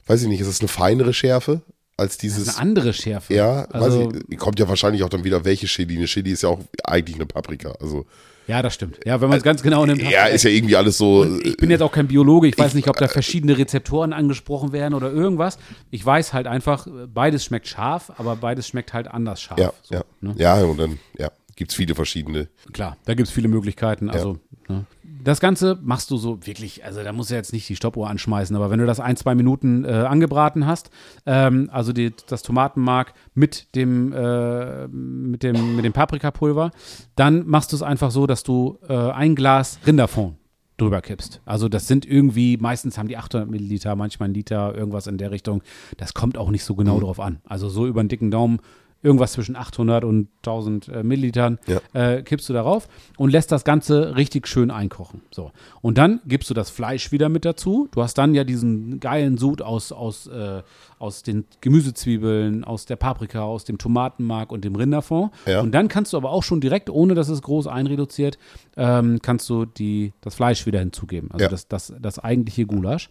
[0.07, 1.63] weiß ich nicht, ist es eine feinere Schärfe
[1.97, 2.49] als das dieses.
[2.49, 3.35] eine andere Schärfe.
[3.35, 5.97] ja, also, weiß ich, kommt ja wahrscheinlich auch dann wieder, welche Chili.
[5.97, 7.73] Eine Chili ist ja auch eigentlich eine Paprika.
[7.81, 8.07] Also,
[8.47, 9.01] ja, das stimmt.
[9.05, 10.03] Ja, wenn man es ganz genau nimmt.
[10.03, 11.25] ja, ist ja irgendwie alles so.
[11.41, 14.95] ich bin jetzt auch kein Biologe, ich weiß nicht, ob da verschiedene Rezeptoren angesprochen werden
[14.95, 15.59] oder irgendwas.
[15.91, 19.59] Ich weiß halt einfach, beides schmeckt scharf, aber beides schmeckt halt anders scharf.
[19.59, 20.05] ja, So, ja.
[20.21, 20.35] ne?
[20.39, 22.49] Ja, und dann, ja, gibt es viele verschiedene.
[22.73, 24.11] Klar, da gibt es viele Möglichkeiten.
[24.11, 24.39] Also,
[24.69, 24.85] ne.
[25.27, 28.55] Das Ganze machst du so wirklich, also da musst du jetzt nicht die Stoppuhr anschmeißen,
[28.55, 30.91] aber wenn du das ein, zwei Minuten äh, angebraten hast,
[31.27, 36.71] ähm, also die, das Tomatenmark mit dem, äh, mit dem, mit dem Paprikapulver,
[37.17, 40.37] dann machst du es einfach so, dass du äh, ein Glas Rinderfond
[40.77, 41.41] drüber kippst.
[41.45, 45.33] Also das sind irgendwie, meistens haben die 800 Milliliter, manchmal ein Liter, irgendwas in der
[45.33, 45.65] Richtung.
[45.97, 47.41] Das kommt auch nicht so genau drauf an.
[47.43, 48.61] Also so über den dicken Daumen,
[49.07, 51.81] irgendwas zwischen 800 und 1000 äh, Millilitern Ja.
[51.95, 55.23] äh, kippst du darauf und lässt das Ganze richtig schön einkochen.
[55.31, 55.53] So.
[55.81, 57.89] Und dann gibst du das Fleisch wieder mit dazu.
[57.93, 60.63] Du hast dann ja diesen geilen Sud aus, aus, äh,
[60.99, 65.33] aus den Gemüsezwiebeln, aus der Paprika, aus dem Tomatenmark und dem Rinderfond.
[65.47, 65.61] Ja.
[65.61, 68.39] Und dann kannst du aber auch schon direkt, ohne dass es groß einreduziert,
[68.77, 71.31] ähm, kannst du die, das Fleisch wieder hinzugeben.
[71.33, 71.49] Also Ja.
[71.49, 73.09] das, das, das eigentliche Gulasch.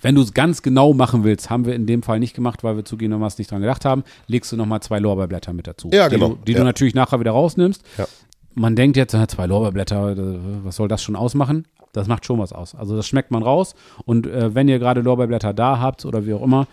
[0.00, 2.76] Wenn du es ganz genau machen willst, haben wir in dem Fall nicht gemacht, weil
[2.76, 5.90] wir zugegebenermaßen nicht dran gedacht haben, legst du nochmal zwei Lorbeerblätter mit dazu.
[5.92, 6.28] Ja, die genau.
[6.30, 6.58] Du, die Ja.
[6.58, 7.82] du natürlich nachher wieder rausnimmst.
[7.98, 8.06] Ja.
[8.54, 10.16] Man denkt jetzt, äh, zwei Lorbeerblätter, äh,
[10.64, 11.66] was soll das schon ausmachen?
[11.92, 12.74] Das macht schon was aus.
[12.74, 13.74] Also das schmeckt man raus.
[14.04, 16.66] Und äh, wenn ihr gerade Lorbeerblätter da habt oder wie auch immer,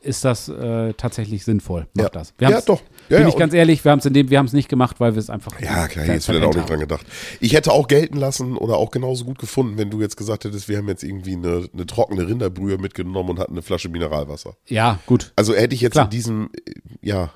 [0.00, 1.86] ist das äh, tatsächlich sinnvoll.
[1.94, 2.20] Macht Ja.
[2.20, 2.32] das.
[2.38, 2.80] Wir Ja, doch.
[3.10, 4.68] Ja, bin ja, ich ganz ehrlich, wir haben es in dem, wir haben es nicht
[4.70, 5.60] gemacht, weil wir es einfach.
[5.60, 7.04] Ja, klar, jetzt wird auch nicht dran gedacht.
[7.40, 10.68] Ich hätte auch gelten lassen oder auch genauso gut gefunden, wenn du jetzt gesagt hättest,
[10.68, 14.56] wir haben jetzt irgendwie eine, eine trockene Rinderbrühe mitgenommen und hatten eine Flasche Mineralwasser.
[14.66, 15.32] Ja, gut.
[15.36, 16.06] Also hätte ich jetzt Klar.
[16.06, 17.30] in diesem, äh, ja,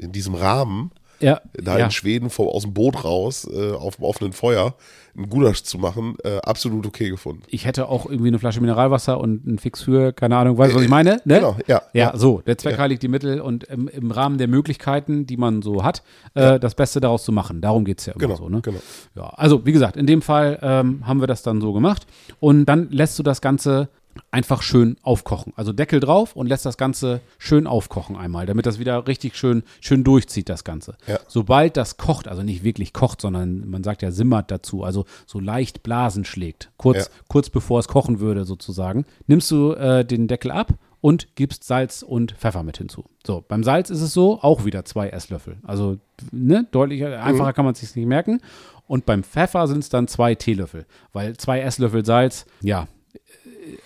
[0.00, 1.84] in diesem Rahmen Ja, da ja.
[1.86, 4.74] in Schweden vor, aus dem Boot raus, äh, auf dem offenen Feuer,
[5.16, 7.42] einen Gulasch zu machen, äh, absolut okay gefunden.
[7.46, 10.76] Ich hätte auch irgendwie eine Flasche Mineralwasser und ein Fix für, keine Ahnung, weißt du,
[10.76, 11.20] was ich meine?
[11.24, 11.36] Ne?
[11.36, 12.16] Genau, ja, Ja, ja.
[12.16, 15.84] so, der Zweck heiligt die Mittel und im, im Rahmen der Möglichkeiten, die man so
[15.84, 16.02] hat,
[16.34, 17.60] äh, das Beste daraus zu machen.
[17.60, 18.48] Darum geht es ja immer Genau, so.
[18.48, 18.60] Ne?
[18.60, 18.80] genau.
[19.14, 22.06] Ja, also wie gesagt, in dem Fall ähm, haben wir das dann so gemacht
[22.40, 23.88] und dann lässt du das Ganze
[24.30, 25.52] einfach schön aufkochen.
[25.56, 29.62] Also Deckel drauf und lässt das Ganze schön aufkochen einmal, damit das wieder richtig schön,
[29.80, 30.96] schön durchzieht, das Ganze.
[31.06, 31.18] Ja.
[31.28, 35.40] Sobald das kocht, also nicht wirklich kocht, sondern man sagt ja simmert dazu, also so
[35.40, 37.04] leicht Blasen schlägt, kurz, Ja.
[37.28, 42.02] kurz bevor es kochen würde sozusagen, nimmst du äh, den Deckel ab und gibst Salz
[42.02, 43.04] und Pfeffer mit hinzu.
[43.26, 45.58] So, beim Salz ist es so, auch wieder zwei Esslöffel.
[45.62, 45.98] Also,
[46.32, 48.40] ne, deutlich einfacher kann man es sich nicht merken.
[48.86, 52.86] Und beim Pfeffer sind es dann zwei Teelöffel, weil zwei Esslöffel Salz, ja,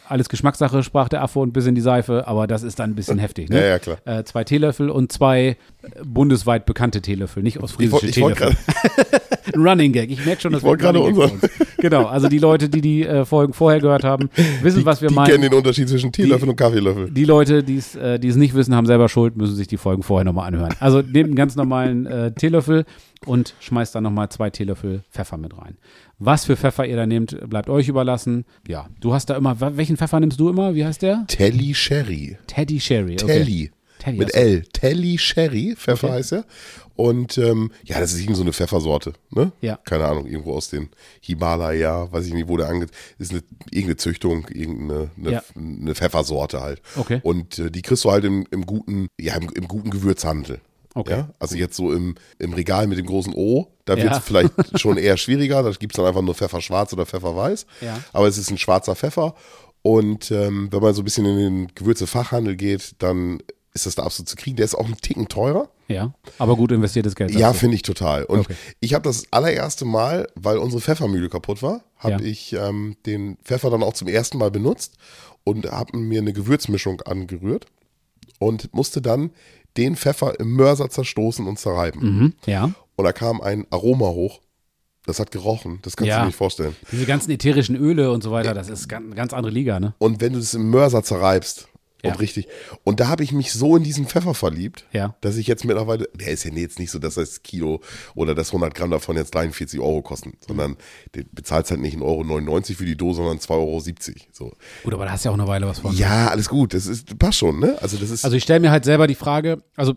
[0.09, 2.95] alles Geschmackssache, sprach der Affe und bis in die Seife, aber das ist dann ein
[2.95, 3.49] bisschen heftig.
[3.51, 3.61] Ne?
[3.61, 3.99] Ja, ja, klar.
[4.05, 5.57] Äh, zwei Teelöffel und zwei
[6.05, 9.21] bundesweit bekannte Teelöffel, nicht Ich, woll- ostfriesische ich wollte Teelöffel.
[9.55, 10.11] Ein Running Gag.
[10.11, 11.69] Ich merke schon, dass wir gerade Running Gag bei uns.
[11.79, 14.31] Genau, also die Leute, die die äh, Folgen vorher gehört haben,
[14.63, 15.31] wissen, was wir die meinen.
[15.31, 17.11] kennen den Unterschied zwischen Teelöffel und Kaffeelöffel.
[17.11, 19.77] Die Leute, die es äh, die es nicht wissen, haben selber Schuld, müssen sich die
[19.77, 20.75] Folgen vorher nochmal anhören.
[20.81, 22.85] Also nehmt einen ganz normalen äh, Teelöffel
[23.27, 25.77] und schmeißt dann nochmal zwei Teelöffel Pfeffer mit rein.
[26.19, 28.45] Was für Pfeffer ihr da nehmt, bleibt euch überlassen.
[28.67, 30.75] Ja, du hast da immer, welchen Pfeffer nimmst du immer?
[30.75, 31.25] Wie heißt der?
[31.29, 32.37] Telly Sherry.
[32.49, 33.15] Teddy Sherry.
[33.15, 33.27] Okay.
[33.27, 33.71] Telly.
[33.99, 34.35] Teddy, Mit.
[34.35, 34.63] L.
[34.73, 36.17] Telly Sherry, Pfeffer Okay.
[36.17, 36.45] heißt er.
[36.97, 39.53] Und ähm, ja, das ist irgend so eine Pfeffersorte, ne?
[39.61, 39.79] Ja.
[39.85, 40.89] Keine Ahnung, irgendwo aus den
[41.21, 42.87] Himalaya, weiß ich nicht, wo der ange...
[43.19, 45.43] Ist eine, irgendeine Züchtung, irgendeine eine, Ja.
[45.57, 46.83] eine Pfeffersorte halt.
[46.97, 47.21] Okay.
[47.23, 50.61] Und äh, die kriegst du halt im, im guten, ja, im, im guten Gewürzhandel.
[50.95, 51.13] Okay.
[51.19, 51.29] Ja?
[51.39, 54.21] Also jetzt so im, im Regal mit dem großen O, da wird es Ja.
[54.21, 55.63] vielleicht schon eher schwieriger.
[55.63, 57.67] Da gibt es dann einfach nur Pfeffer schwarz oder Pfeffer weiß.
[57.81, 58.01] Ja.
[58.13, 59.35] Aber es ist ein schwarzer Pfeffer.
[59.83, 63.39] Und ähm, wenn man so ein bisschen in den Gewürzefachhandel geht, dann
[63.75, 64.57] ist das da absolut zu kriegen.
[64.57, 65.69] Der ist auch einen Ticken teurer.
[65.89, 67.31] Ja, aber gut investiertes Geld.
[67.33, 68.25] Ja, finde ich total.
[68.25, 68.55] Und Okay.
[68.81, 72.29] ich habe das allererste Mal, weil unsere Pfeffermühle kaputt war, habe Ja.
[72.29, 74.97] ich ähm, den Pfeffer dann auch zum ersten Mal benutzt
[75.45, 77.67] und habe mir eine Gewürzmischung angerührt
[78.39, 79.31] und musste dann
[79.77, 82.03] den Pfeffer im Mörser zerstoßen und zerreiben.
[82.03, 82.35] Mhm.
[82.47, 82.71] Ja.
[82.97, 84.41] Und da kam ein Aroma hoch.
[85.07, 85.79] Das hat gerochen.
[85.83, 86.17] Das kannst Ja.
[86.17, 86.77] du dir nicht vorstellen.
[86.93, 89.95] Diese ganzen ätherischen Öle und so weiter, das ist ganz, ganz andere Liga, ne?
[89.99, 91.69] Und wenn du das im Mörser zerreibst
[92.03, 92.13] Ja.
[92.13, 92.47] und richtig.
[92.85, 95.17] Und da habe ich mich so in diesen Pfeffer verliebt, Ja.
[95.21, 97.81] dass ich jetzt mittlerweile, der ist ja jetzt nicht so, dass das Kilo
[98.15, 100.77] oder das 100 Gramm davon jetzt 43 Euro kosten, sondern
[101.13, 103.81] du bezahlst halt nicht 1,99 Euro für die Dose, sondern 2,70 Euro.
[104.33, 104.53] So.
[104.85, 105.95] Gut, aber da hast du ja auch eine Weile was von.
[105.97, 106.73] Ja, alles gut.
[106.75, 107.77] Das ist, passt schon, ne?
[107.83, 108.25] Also das ist.
[108.25, 109.95] Also ich stelle mir halt selber die Frage, also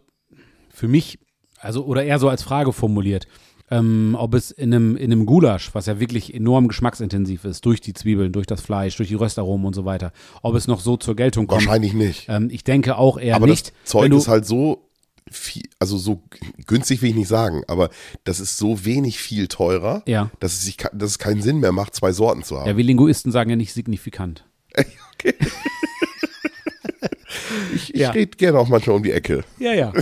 [0.73, 1.19] für mich,
[1.59, 3.27] also oder eher so als Frage formuliert,
[3.71, 7.81] ähm, ob es in einem, in einem Gulasch, was ja wirklich enorm geschmacksintensiv ist, durch
[7.81, 10.11] die Zwiebeln, durch das Fleisch, durch die Röstaromen und so weiter,
[10.43, 11.65] ob es noch so zur Geltung kommt.
[11.65, 12.27] wahrscheinlich nicht.
[12.29, 13.73] Ähm, ich denke auch eher aber nicht.
[13.83, 14.87] das Zeug ist halt so
[15.29, 16.21] viel, also so
[16.67, 17.89] günstig will ich nicht sagen, aber
[18.25, 20.29] das ist so wenig viel teurer, Ja.
[20.41, 22.67] dass es sich, dass es keinen Sinn mehr macht, zwei Sorten zu haben.
[22.67, 24.43] ja, wir Linguisten sagen ja nicht signifikant.
[25.13, 25.35] okay.
[27.75, 28.11] ich ich Ja.
[28.11, 29.43] rede gerne auch manchmal um die Ecke.
[29.59, 29.93] Ja, ja.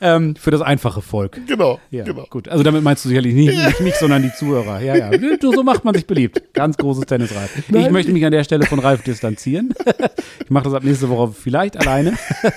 [0.00, 1.40] Ähm, für das einfache Volk.
[1.46, 2.26] Genau, Ja, genau.
[2.28, 2.48] gut.
[2.48, 4.80] Also damit meinst du sicherlich nicht, nicht mich, sondern die Zuhörer.
[4.80, 5.10] Ja, ja.
[5.10, 6.42] Du, so macht man sich beliebt.
[6.52, 7.50] Ganz großes Tennis, Ralf.
[7.68, 9.74] Ich möchte mich an der Stelle von Ralf distanzieren.
[10.44, 12.14] ich mache das ab nächste Woche vielleicht alleine.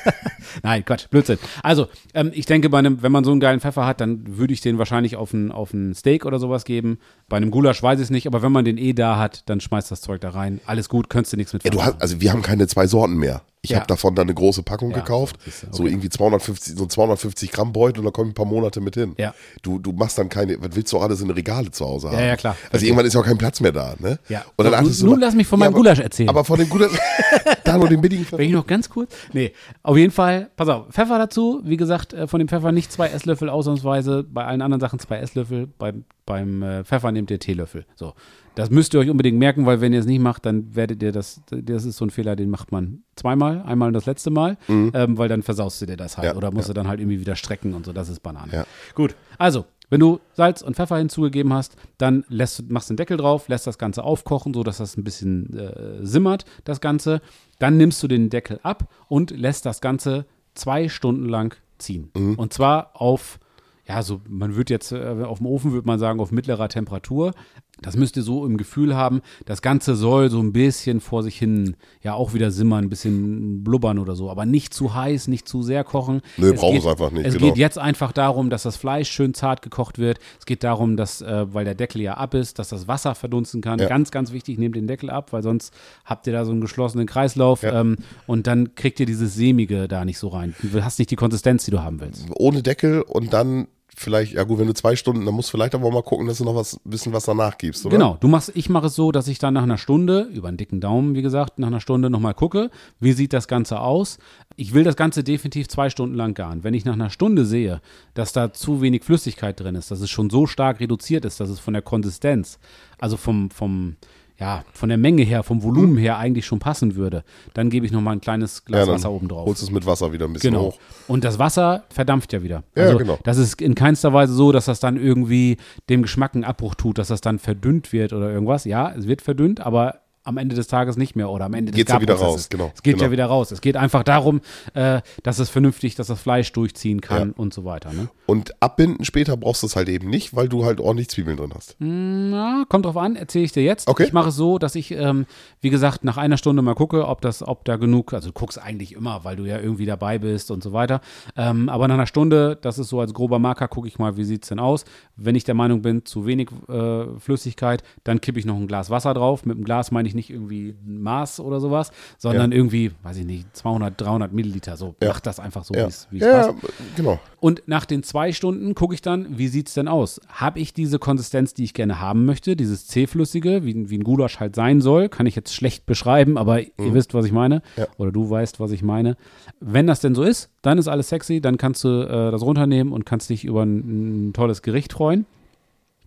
[0.64, 1.38] Nein, Quatsch, Blödsinn.
[1.64, 4.54] Also, ähm, ich denke, bei einem, wenn man so einen geilen Pfeffer hat, dann würde
[4.54, 7.00] ich den wahrscheinlich auf ein, auf ein Steak oder sowas geben.
[7.28, 9.62] Bei einem Gulasch weiß ich es nicht, aber wenn man den eh da hat, dann
[9.62, 10.60] schmeißt das Zeug da rein.
[10.66, 13.16] Alles gut, könntest du nichts mit Ja, du hast, also wir haben keine zwei Sorten
[13.18, 13.42] mehr.
[13.62, 13.78] Ich Ja.
[13.80, 15.92] habe davon dann eine große Packung Ja, gekauft, du, so okay.
[15.92, 19.16] irgendwie 250, so ein 250 Gramm Beutel und da kommen ein paar Monate mit hin.
[19.18, 19.34] Ja.
[19.64, 22.20] Du, du machst dann keine, was willst du auch alles in Regale zu Hause haben?
[22.20, 22.56] Ja, ja, klar.
[22.72, 24.18] Also irgendwann ist ja auch kein Platz mehr da, ne?
[24.30, 24.46] Ja.
[24.56, 26.30] Und dann achtest nun du mal- lass mich von meinem aber- Gulasch erzählen.
[26.30, 26.92] Aber von dem Gulasch,
[27.66, 29.14] da nur den billigen Wenn ich noch ganz kurz.
[29.34, 29.52] Nee,
[29.84, 31.60] auf jeden Fall, pass auf, Pfeffer dazu.
[31.66, 34.24] Wie gesagt, äh, von dem Pfeffer nicht zwei Esslöffel ausnahmsweise.
[34.24, 35.68] Bei allen anderen Sachen zwei Esslöffel.
[35.78, 37.86] Beim, beim äh, Pfeffer nehmt ihr Teelöffel.
[37.96, 38.14] So.
[38.56, 41.12] Das müsst ihr euch unbedingt merken, weil wenn ihr es nicht macht, dann werdet ihr
[41.12, 44.58] das, das ist so ein Fehler, den macht man zweimal, einmal und das letzte Mal,
[44.68, 46.32] ähm, weil dann versaust du dir das halt Mhm.
[46.32, 48.52] Ja, oder musst du dann halt irgendwie wieder strecken und so, das ist Banane.
[48.52, 48.66] Ja.
[48.96, 53.18] Gut, also, wenn du Salz und Pfeffer hinzugegeben hast, dann lässt, machst du den Deckel
[53.18, 57.22] drauf, lässt das Ganze aufkochen, sodass das ein bisschen äh, simmert, das Ganze.
[57.58, 62.10] Dann nimmst du den Deckel ab und lässt das Ganze zwei Stunden lang ziehen.
[62.14, 63.40] Und zwar auf,
[63.88, 67.34] ja, so, man würde jetzt, äh, auf dem Ofen würde man sagen, auf mittlerer Temperatur.
[67.82, 71.38] Das müsst ihr so im Gefühl haben, das Ganze soll so ein bisschen vor sich
[71.38, 75.48] hin, ja, auch wieder simmern, ein bisschen blubbern oder so, aber nicht zu heiß, nicht
[75.48, 76.22] zu sehr kochen.
[76.38, 77.46] Nö, braucht es einfach nicht, Es genau.
[77.48, 80.20] geht jetzt einfach darum, dass das Fleisch schön zart gekocht wird.
[80.40, 83.62] Es geht darum, dass, äh, weil der Deckel ja ab ist, dass das Wasser verdunsten
[83.62, 83.80] kann.
[83.80, 83.88] Ja.
[83.88, 85.74] Ganz, ganz wichtig, nehmt den Deckel ab, weil sonst
[86.06, 87.82] habt ihr da so einen geschlossenen Kreislauf Ja.
[87.82, 90.56] ähm, und dann kriegt ihr dieses Sämige da nicht so rein.
[90.62, 92.26] Du hast nicht die Konsistenz, die du haben willst.
[92.36, 95.76] ohne Deckel und dann vielleicht, ja gut, wenn du zwei Stunden, dann musst du vielleicht
[95.76, 97.98] aber mal gucken, dass du noch was, bisschen was danach gibst, oder?
[97.98, 100.58] Genau, du machst, ich mache es so, dass ich dann nach einer Stunde, über einen
[100.58, 104.18] dicken Daumen, wie gesagt, nach einer Stunde nochmal gucke, wie sieht das Ganze aus.
[104.56, 106.64] Ich will das Ganze definitiv zwei Stunden lang garen.
[106.64, 107.82] Wenn ich nach einer Stunde sehe,
[108.14, 111.50] dass da zu wenig Flüssigkeit drin ist, dass es schon so stark reduziert ist, dass
[111.50, 112.60] es von der Konsistenz,
[113.00, 113.96] also vom, vom,
[114.40, 117.24] ja, von der Menge her, vom Volumen her eigentlich schon passen würde,
[117.54, 119.46] dann gebe ich nochmal ein kleines Glas Ja, Wasser oben drauf.
[119.46, 120.68] Holst es mit Wasser wieder ein bisschen Genau.
[120.68, 120.80] hoch.
[121.08, 122.64] Und das Wasser verdampft ja wieder.
[122.76, 123.20] Ja, also genau.
[123.24, 125.58] das ist in keinster Weise so, dass das dann irgendwie
[125.90, 128.64] dem Geschmack einen Abbruch tut, dass das dann verdünnt wird oder irgendwas.
[128.66, 131.78] Ja, es wird verdünnt, aber am Ende des Tages nicht mehr oder am Ende des
[131.78, 133.06] Geht's ja wieder raus, genau, Es geht genau.
[133.06, 133.52] ja wieder raus.
[133.52, 134.42] Es geht einfach darum,
[134.76, 137.34] äh, dass es vernünftig, dass das Fleisch durchziehen kann Ja.
[137.36, 137.92] und so weiter.
[137.92, 138.10] Ne?
[138.28, 141.52] Und abbinden später brauchst du es halt eben nicht, weil du halt ordentlich Zwiebeln drin
[141.56, 141.76] hast.
[141.80, 143.88] Na, kommt drauf an, erzähle ich dir jetzt.
[143.88, 144.04] Okay.
[144.04, 145.26] Ich mache es so, dass ich, ähm,
[145.62, 148.62] wie gesagt, nach einer Stunde mal gucke, ob das, ob da genug, also du guckst
[148.62, 151.02] eigentlich immer, weil du ja irgendwie dabei bist und so weiter.
[151.36, 154.24] Ähm, aber nach einer Stunde, das ist so als grober Marker, gucke ich mal, wie
[154.24, 154.86] sieht es denn aus.
[155.16, 158.90] Wenn ich der Meinung bin, zu wenig äh, Flüssigkeit, dann kippe ich noch ein Glas
[158.90, 159.46] Wasser drauf.
[159.46, 163.26] Mit dem Glas meine ich nicht irgendwie ein Maß oder sowas, sondern irgendwie, weiß ich
[163.26, 164.78] nicht, 200, 300 Milliliter.
[164.78, 165.10] So, Ja.
[165.10, 166.54] mach das einfach so, Ja, wie es ja passt.
[166.96, 167.20] genau.
[167.40, 170.20] Und nach den zwei Stunden gucke ich dann, wie sieht es denn aus?
[170.28, 174.40] Habe ich diese Konsistenz, die ich gerne haben möchte, dieses zähflüssige, wie, wie ein Gulasch
[174.40, 175.08] halt sein soll?
[175.10, 177.56] Kann ich jetzt schlecht beschreiben, aber ihr wisst, was ich meine.
[177.56, 177.62] Mhm.
[177.78, 177.88] Ja.
[177.98, 179.16] Oder du weißt, was ich meine.
[179.62, 182.92] Wenn das denn so ist, dann ist alles sexy, dann kannst du äh, das runternehmen
[182.92, 185.26] und kannst dich über ein, ein tolles Gericht freuen.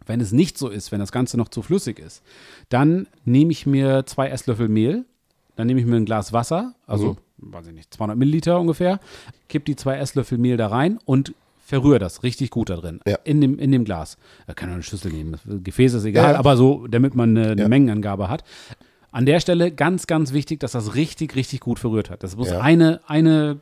[0.06, 2.22] Wenn es nicht so ist, wenn das Ganze noch zu flüssig ist,
[2.68, 5.04] dann nehme ich mir zwei Esslöffel Mehl,
[5.56, 9.00] dann nehme ich mir ein Glas Wasser, also, weiß ich nicht, 200 Milliliter ungefähr,
[9.48, 11.34] kipp die zwei Esslöffel Mehl da rein und
[11.64, 13.16] verrühre das richtig gut da drin, Ja.
[13.24, 14.18] in, dem, in dem Glas.
[14.46, 16.38] Da kann man eine Schüssel nehmen, Gefäß ist egal, Ja.
[16.38, 17.68] aber so, damit man eine, eine Ja.
[17.68, 18.44] Mengenangabe hat.
[19.12, 22.22] An der Stelle ganz, ganz wichtig, dass das richtig, richtig gut verrührt hat.
[22.22, 22.60] Das muss Ja.
[22.60, 23.60] eine, eine,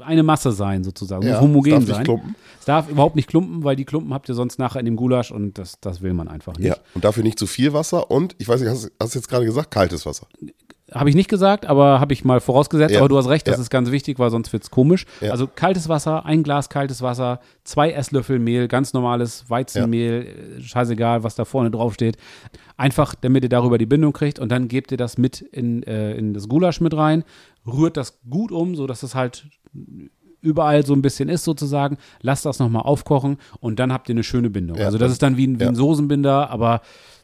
[0.00, 1.26] äh, eine Masse sein, sozusagen.
[1.26, 2.04] Ja, muss homogen es darf nicht sein.
[2.04, 2.34] klumpen.
[2.58, 5.30] Es darf überhaupt nicht klumpen, weil die Klumpen habt ihr sonst nachher in dem Gulasch
[5.30, 6.68] und das, das will man einfach nicht.
[6.68, 6.76] Ja.
[6.94, 9.70] Und dafür nicht zu viel Wasser und, ich weiß nicht, hast du jetzt gerade gesagt,
[9.70, 10.26] kaltes Wasser.
[10.92, 12.94] Habe ich nicht gesagt, aber habe ich mal vorausgesetzt.
[12.94, 13.00] Ja.
[13.00, 13.62] Aber du hast recht, das Ja.
[13.62, 15.04] ist ganz wichtig, weil sonst wird es komisch.
[15.20, 15.30] Ja.
[15.32, 21.22] Also kaltes Wasser, ein Glas kaltes Wasser, zwei Esslöffel Mehl, ganz normales Weizenmehl, äh, scheißegal,
[21.24, 22.16] was da vorne drauf steht.
[22.76, 26.14] Einfach, damit ihr darüber die Bindung kriegt und dann gebt ihr das mit in, äh,
[26.14, 27.24] in das Gulasch mit rein,
[27.66, 29.46] rührt das gut um, sodass es halt
[30.40, 31.98] überall so ein bisschen ist sozusagen.
[32.20, 34.78] Lasst das nochmal aufkochen und dann habt ihr eine schöne Bindung.
[34.78, 34.86] Ja.
[34.86, 35.74] also das ist dann wie ein, wie ein.
[35.74, 36.80] Soßenbinder, aber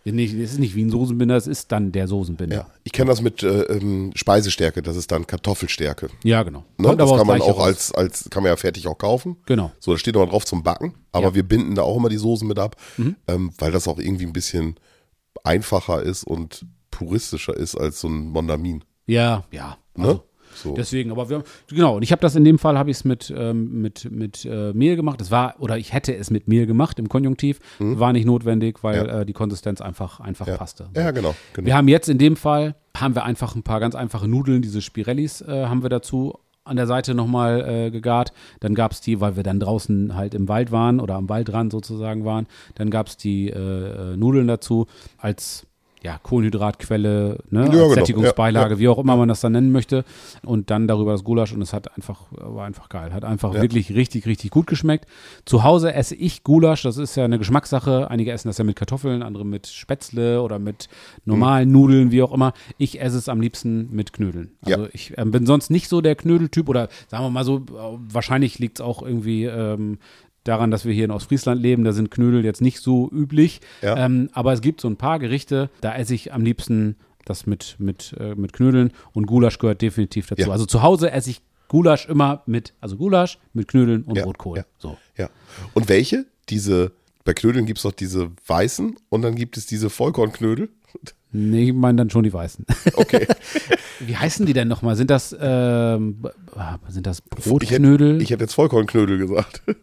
[0.06, 2.56] nicht, es ist nicht wie ein Soßenbinder, es ist dann der Soßenbinder.
[2.56, 2.66] Ja.
[2.82, 6.08] Ich kenne das mit äh, ähm, Speisestärke, das ist dann Kartoffelstärke.
[6.24, 6.64] Ja, genau.
[6.76, 6.94] Ne?
[6.94, 7.64] Das kann man auch raus.
[7.64, 9.36] als, als, kann man ja fertig auch kaufen.
[9.46, 9.72] Genau.
[9.80, 11.34] So, da steht nochmal drauf zum Backen, aber Ja.
[11.34, 13.16] wir binden da auch immer die Soßen mit ab, Mhm.
[13.28, 14.76] ähm, weil das auch irgendwie ein bisschen
[15.42, 18.84] einfacher ist und puristischer ist als so ein Mondamin.
[19.06, 19.78] Ja, ja.
[19.96, 20.20] Ne?
[20.54, 20.74] So.
[20.74, 23.04] Deswegen, aber wir haben, genau, und ich habe das in dem Fall, habe ich es
[23.04, 25.20] mit, ähm, mit, mit äh, Mehl gemacht.
[25.20, 29.02] Es war, oder ich hätte es mit Mehl gemacht im Konjunktiv, war nicht notwendig, weil
[29.02, 29.08] Mhm.
[29.08, 29.20] Ja.
[29.20, 30.56] äh, die Konsistenz einfach, einfach Ja.
[30.56, 30.88] passte.
[30.96, 31.34] Ja, genau.
[31.52, 31.66] genau.
[31.66, 34.80] Wir haben jetzt in dem Fall, haben wir einfach ein paar ganz einfache Nudeln, diese
[34.80, 38.32] Spirellis äh, haben wir dazu an der Seite nochmal äh, gegart.
[38.60, 41.70] Dann gab es die, weil wir dann draußen halt im Wald waren oder am Waldrand
[41.72, 44.86] sozusagen waren, dann gab es die äh, äh, Nudeln dazu
[45.18, 45.66] als
[46.04, 47.88] ja, Kohlenhydratquelle, ne, als genau.
[47.94, 48.78] Sättigungsbeilage, Ja, ja.
[48.78, 50.04] wie auch immer man das dann nennen möchte.
[50.42, 53.12] Und dann darüber das Gulasch und es hat einfach, war einfach geil.
[53.14, 53.62] Hat einfach Ja.
[53.62, 55.06] wirklich richtig, richtig gut geschmeckt.
[55.46, 58.10] Zu Hause esse ich Gulasch, das ist ja eine Geschmackssache.
[58.10, 60.88] Einige essen das ja mit Kartoffeln, andere mit Spätzle oder mit
[61.24, 62.52] normalen Nudeln, wie auch immer.
[62.76, 64.52] Ich esse es am liebsten mit Knödeln.
[64.62, 64.88] Also Ja.
[64.92, 67.62] ich ähm, bin sonst nicht so der Knödeltyp oder sagen wir mal so, äh,
[68.12, 69.98] wahrscheinlich liegt es auch irgendwie ähm,
[70.44, 71.84] daran, dass wir hier in Ostfriesland leben.
[71.84, 73.60] Da sind Knödel jetzt nicht so üblich.
[73.82, 73.96] Ja.
[73.96, 77.76] Ähm, aber es gibt so ein paar Gerichte, da esse ich am liebsten das mit,
[77.78, 80.42] mit, äh, mit Knödeln und Gulasch gehört definitiv dazu.
[80.42, 80.50] Ja.
[80.50, 84.58] Also zu Hause esse ich Gulasch immer mit, also Gulasch mit Knödeln und Ja, Rotkohl.
[84.58, 84.64] ja.
[84.78, 84.98] So.
[85.16, 85.30] Ja.
[85.72, 86.26] Und welche?
[86.50, 86.92] Diese,
[87.24, 90.68] bei Knödeln gibt es doch diese weißen und dann gibt es diese Vollkornknödel.
[91.36, 92.64] Nee, ich meine dann schon die Weißen.
[92.96, 93.26] Okay.
[94.00, 94.96] Wie heißen die denn nochmal?
[94.96, 96.18] Sind das, ähm,
[96.88, 98.22] sind das Ich hätte, Brotknödel?
[98.22, 99.62] ich hätte jetzt Vollkornknödel gesagt.
[99.66, 99.74] nee,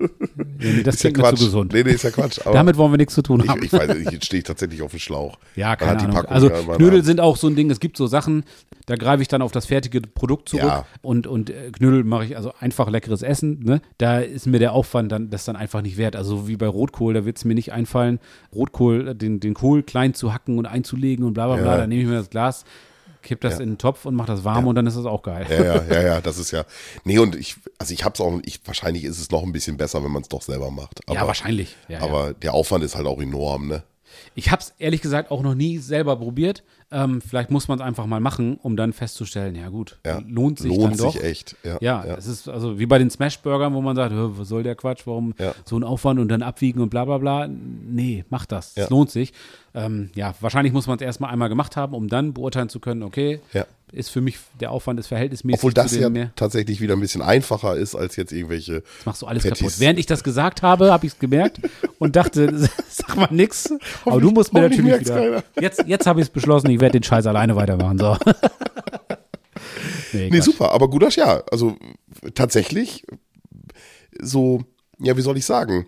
[0.60, 1.40] nee, das Ist ja klingt Quatsch.
[1.40, 1.74] zu gesund.
[1.74, 2.40] Nee, nee, ist ja Quatsch.
[2.46, 3.64] Aber Damit wollen wir nichts zu tun ich, haben.
[3.64, 5.38] ich weiß nicht, jetzt stehe ich tatsächlich auf dem Schlauch.
[5.56, 6.14] Ja, keine Ahnung.
[6.16, 7.06] Packung Also ja Knödel da.
[7.06, 8.44] sind auch so ein Ding, es gibt so Sachen,
[8.86, 10.86] da greife ich dann auf das fertige Produkt zurück Ja.
[11.02, 13.60] und, und äh, Knödel mache ich also einfach leckeres Essen.
[13.64, 13.82] Ne?
[13.98, 16.16] Da ist mir der Aufwand dann das dann einfach nicht wert.
[16.16, 18.20] Also wie bei Rotkohl, da wird es mir nicht einfallen,
[18.54, 21.72] Rotkohl, den, den Kohl klein zu hacken und einzulegen und bla bla bla.
[21.72, 21.78] Ja.
[21.78, 22.66] Dann nehme ich mir das Glas,
[23.22, 23.62] kipp das Ja.
[23.62, 25.46] in den Topf und mache das warm und dann ist das auch geil.
[25.50, 26.64] Ja, ja, ja, ja, das ist ja.
[27.04, 30.04] Nee, und ich, also ich hab's auch, ich, wahrscheinlich ist es noch ein bisschen besser,
[30.04, 31.02] wenn man es doch selber macht.
[31.08, 31.76] Aber, ja, wahrscheinlich.
[31.88, 32.04] Ja, ja.
[32.06, 33.84] aber der Aufwand ist halt auch enorm, ne?
[34.36, 36.64] Ich habe es ehrlich gesagt auch noch nie selber probiert.
[36.94, 40.22] Ähm, vielleicht muss man es einfach mal machen, um dann festzustellen, ja gut, Ja.
[40.28, 41.14] lohnt sich Lohnt dann doch.
[41.14, 41.56] sich echt.
[41.64, 44.64] Ja, Ja, es ist also wie bei den Smash-Burgern, wo man sagt, "Hö, was soll
[44.64, 45.54] der Quatsch, warum Ja.
[45.64, 47.48] so ein Aufwand und dann abwiegen und bla bla bla.
[47.48, 48.72] Nee, mach das.
[48.72, 48.88] Es Ja.
[48.90, 49.32] lohnt sich.
[49.74, 53.04] Ähm, ja, wahrscheinlich muss man es erstmal einmal gemacht haben, um dann beurteilen zu können,
[53.04, 53.66] okay, Ja.
[53.92, 56.32] Ist für mich, der Aufwand ist verhältnismäßig Obwohl das ja mehr.
[56.36, 58.82] tatsächlich wieder ein bisschen einfacher ist als jetzt irgendwelche.
[58.98, 59.60] Das machst du alles Patties.
[59.60, 59.80] kaputt.
[59.80, 61.60] Während ich das gesagt habe, habe ich es gemerkt
[62.00, 63.70] und dachte, sag mal nix.
[64.06, 65.44] Aber du musst mir natürlich wieder.
[65.60, 67.98] Jetzt, jetzt habe ich es beschlossen, ich werde den Scheiß alleine weitermachen.
[67.98, 68.18] So.
[70.14, 71.44] nee, Nee, super, aber Gulasch, ja.
[71.52, 71.76] Also
[72.34, 73.06] tatsächlich
[74.22, 74.64] so,
[75.00, 75.86] ja, wie soll ich sagen?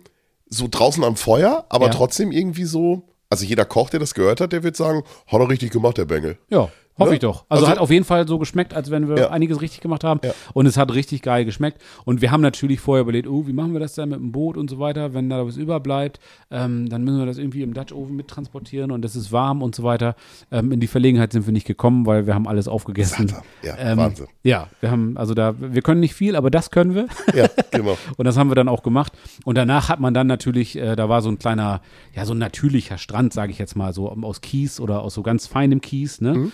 [0.48, 1.92] So draußen am Feuer, aber Ja.
[1.92, 3.08] trotzdem irgendwie so.
[3.30, 6.04] Also jeder Koch, der das gehört hat, der wird sagen, hat er richtig gemacht, der
[6.04, 6.38] Bengel.
[6.50, 7.14] Ja, hoffe Ne?
[7.16, 7.44] ich doch.
[7.48, 9.30] Also, Also- hat auf jeden Fall so geschmeckt, als wenn wir Ja.
[9.30, 10.20] einiges richtig gemacht haben.
[10.24, 10.32] Ja.
[10.52, 11.80] Und es hat richtig geil geschmeckt.
[12.04, 14.56] Und wir haben natürlich vorher überlegt, oh, wie machen wir das denn mit dem Boot
[14.56, 17.92] und so weiter, wenn da was überbleibt, ähm, dann müssen wir das irgendwie im Dutch
[17.92, 20.14] Oven mittransportieren und es ist warm und so weiter.
[20.52, 23.28] Ähm, in die Verlegenheit sind wir nicht gekommen, weil wir haben alles aufgegessen.
[23.28, 23.42] Satter.
[23.62, 24.26] Ja, Ähm, Wahnsinn.
[24.42, 27.06] Ja, wir haben, also da, wir können nicht viel, aber das können wir.
[27.34, 27.96] Ja, genau.
[28.16, 29.12] Und das haben wir dann auch gemacht.
[29.44, 31.80] Und danach hat man dann natürlich, äh, da war so ein kleiner,
[32.14, 35.22] ja, so ein natürlicher Strand, sage ich jetzt mal, so aus Kies oder aus so
[35.22, 36.20] ganz feinem Kies.
[36.20, 36.34] Ne?
[36.34, 36.52] Mhm.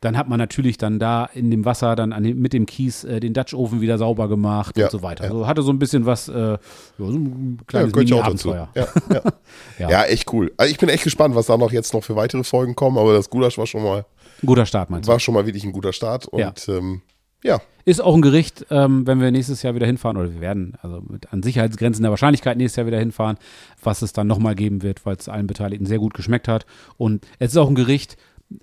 [0.00, 3.20] Dann hat man natürlich dann da in dem Wasser dann an mit dem Kies äh,
[3.20, 5.24] den Dutch Oven wieder sauber gemacht Ja, und so weiter.
[5.24, 5.30] ja.
[5.30, 6.58] Also hatte so ein bisschen was, äh,
[6.98, 8.48] so ein kleines ja auch dazu.
[8.48, 8.68] Mini-Abenteuer.
[8.74, 8.86] Ja,
[9.78, 9.90] ja.
[9.90, 10.04] Ja.
[10.04, 10.52] echt cool.
[10.56, 13.12] Also ich bin echt gespannt, was da noch jetzt noch für weitere Folgen kommen, aber
[13.12, 14.04] das Gulasch war schon mal,
[14.44, 15.12] Guter Start, meinst du?
[15.12, 16.26] war schon mal wirklich ein guter Start.
[16.26, 16.52] Und Ja.
[16.68, 17.02] ähm,
[17.44, 20.74] ja, Ist auch ein Gericht, ähm, wenn wir nächstes Jahr wieder hinfahren, oder wir werden
[20.82, 23.36] also mit an Sicherheitsgrenzen der Wahrscheinlichkeit nächstes Jahr wieder hinfahren,
[23.82, 26.66] was es dann nochmal geben wird, weil es allen Beteiligten sehr gut geschmeckt hat.
[26.96, 28.16] Und es ist auch ein Gericht,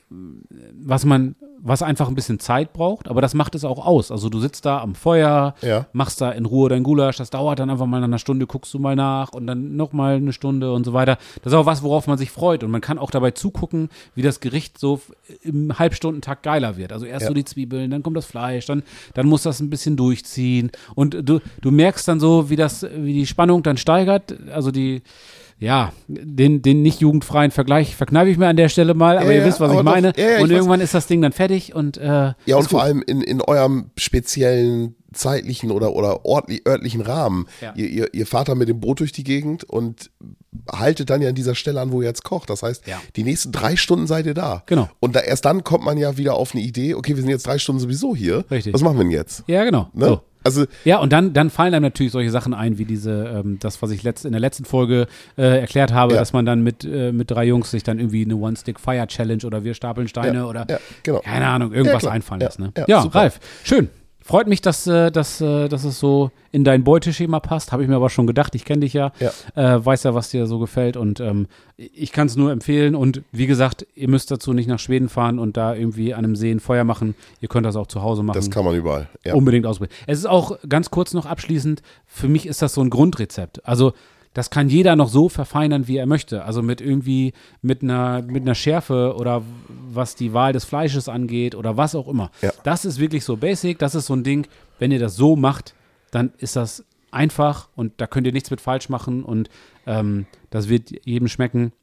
[0.09, 4.11] was man, was einfach ein bisschen Zeit braucht, aber das macht es auch aus.
[4.11, 5.87] Also du sitzt da am Feuer, Ja.
[5.93, 8.73] machst da in Ruhe dein Gulasch, das dauert dann einfach mal nach einer Stunde, guckst
[8.73, 11.17] du mal nach und dann nochmal eine Stunde und so weiter.
[11.43, 14.21] Das ist auch was, worauf man sich freut und man kann auch dabei zugucken, wie
[14.21, 15.01] das Gericht so
[15.41, 16.91] im Halbstundentakt geiler wird.
[16.93, 17.27] Also erst Ja.
[17.29, 21.17] so die Zwiebeln, dann kommt das Fleisch, dann, dann muss das ein bisschen durchziehen und
[21.27, 25.01] du, du merkst dann so, wie das, wie die Spannung dann steigert, also die,
[25.59, 29.41] ja, den, den nicht jugendfreien Vergleich verkneife ich mir an der Stelle mal, aber Ja,
[29.41, 30.13] ihr wisst, was ich meine.
[30.15, 30.55] Ja, ja, ich und weiß.
[30.57, 33.91] irgendwann ist das Ding dann fertig und äh, Ja, und vor allem in, in eurem
[33.97, 37.47] speziellen zeitlichen oder, oder ortli- örtlichen Rahmen.
[37.61, 37.73] Ja.
[37.75, 40.11] Ihr, ihr, ihr fahrt da mit dem Boot durch die Gegend und
[40.71, 42.49] haltet dann ja an dieser Stelle an, wo ihr jetzt kocht.
[42.49, 43.01] Das heißt, Ja.
[43.15, 44.61] die nächsten drei Stunden seid ihr da.
[44.67, 44.87] Genau.
[44.99, 47.47] Und da, erst dann kommt man ja wieder auf eine Idee, okay, wir sind jetzt
[47.47, 48.45] drei Stunden sowieso hier.
[48.51, 48.73] Richtig.
[48.73, 49.43] Was machen wir denn jetzt?
[49.47, 49.89] Ja, genau.
[49.93, 50.05] Ne?
[50.05, 50.21] So.
[50.43, 53.81] Also, Ja, und dann, dann fallen einem natürlich solche Sachen ein, wie diese, ähm, das,
[53.81, 56.19] was ich letzt, in der letzten Folge äh, erklärt habe, Ja.
[56.19, 59.73] dass man dann mit, äh, mit drei Jungs sich dann irgendwie eine One-Stick-Fire-Challenge oder wir
[59.73, 61.19] stapeln Steine Ja, oder ja, genau.
[61.19, 62.59] keine Ahnung, irgendwas einfallen Ja, lässt.
[62.59, 62.71] Ne?
[62.87, 63.01] ja.
[63.01, 63.89] Ralf, schön.
[64.29, 67.71] Freut mich, dass, äh, dass, äh, dass es so in dein Beuteschema passt.
[67.71, 68.53] Habe ich mir aber schon gedacht.
[68.53, 69.31] Ich kenne dich ja, Ja.
[69.55, 70.97] Äh, weiß ja, was dir so gefällt.
[70.97, 72.93] Und ähm, ich kann es nur empfehlen.
[72.93, 76.35] Und wie gesagt, ihr müsst dazu nicht nach Schweden fahren und da irgendwie an einem
[76.35, 77.15] See ein Feuer machen.
[77.41, 78.35] Ihr könnt das auch zu Hause machen.
[78.37, 79.09] das kann man überall.
[79.25, 79.33] Ja.
[79.33, 79.97] Unbedingt ausprobieren.
[80.05, 83.65] Es ist auch ganz kurz noch abschließend, für mich ist das so ein Grundrezept.
[83.67, 83.93] Also
[84.33, 86.45] das kann jeder noch so verfeinern, wie er möchte.
[86.45, 89.41] Also mit irgendwie, mit einer, mit einer Schärfe oder
[89.91, 92.29] was die Wahl des Fleisches angeht oder was auch immer.
[92.41, 92.51] Ja.
[92.63, 93.79] Das ist wirklich so basic.
[93.79, 95.73] Das ist so ein Ding, wenn ihr das so macht,
[96.11, 99.49] dann ist das einfach und da könnt ihr nichts mit falsch machen und
[99.87, 101.73] ähm, das wird jedem schmecken.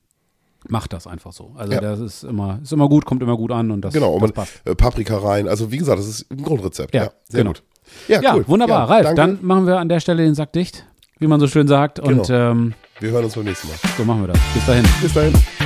[0.68, 1.52] Macht das einfach so.
[1.56, 1.80] Also Ja.
[1.80, 4.62] das ist immer, ist immer gut, kommt immer gut an und das, Genau, das passt.
[4.64, 5.46] äh, Paprika rein.
[5.48, 6.94] Also wie gesagt, das ist ein Grundrezept.
[6.94, 7.50] Ja, Ja, sehr genau.
[7.50, 7.62] gut.
[8.08, 8.44] Ja, Ja, cool.
[8.48, 8.88] wunderbar.
[8.90, 9.16] Ralf, danke.
[9.20, 10.84] dann machen wir an der Stelle den Sack dicht,
[11.18, 11.98] wie man so schön sagt.
[12.00, 12.50] Und Genau.
[12.50, 13.76] ähm, Wir hören uns beim nächsten Mal.
[13.96, 14.38] so machen wir das.
[14.54, 14.84] Bis dahin.
[15.02, 15.65] Bis dahin.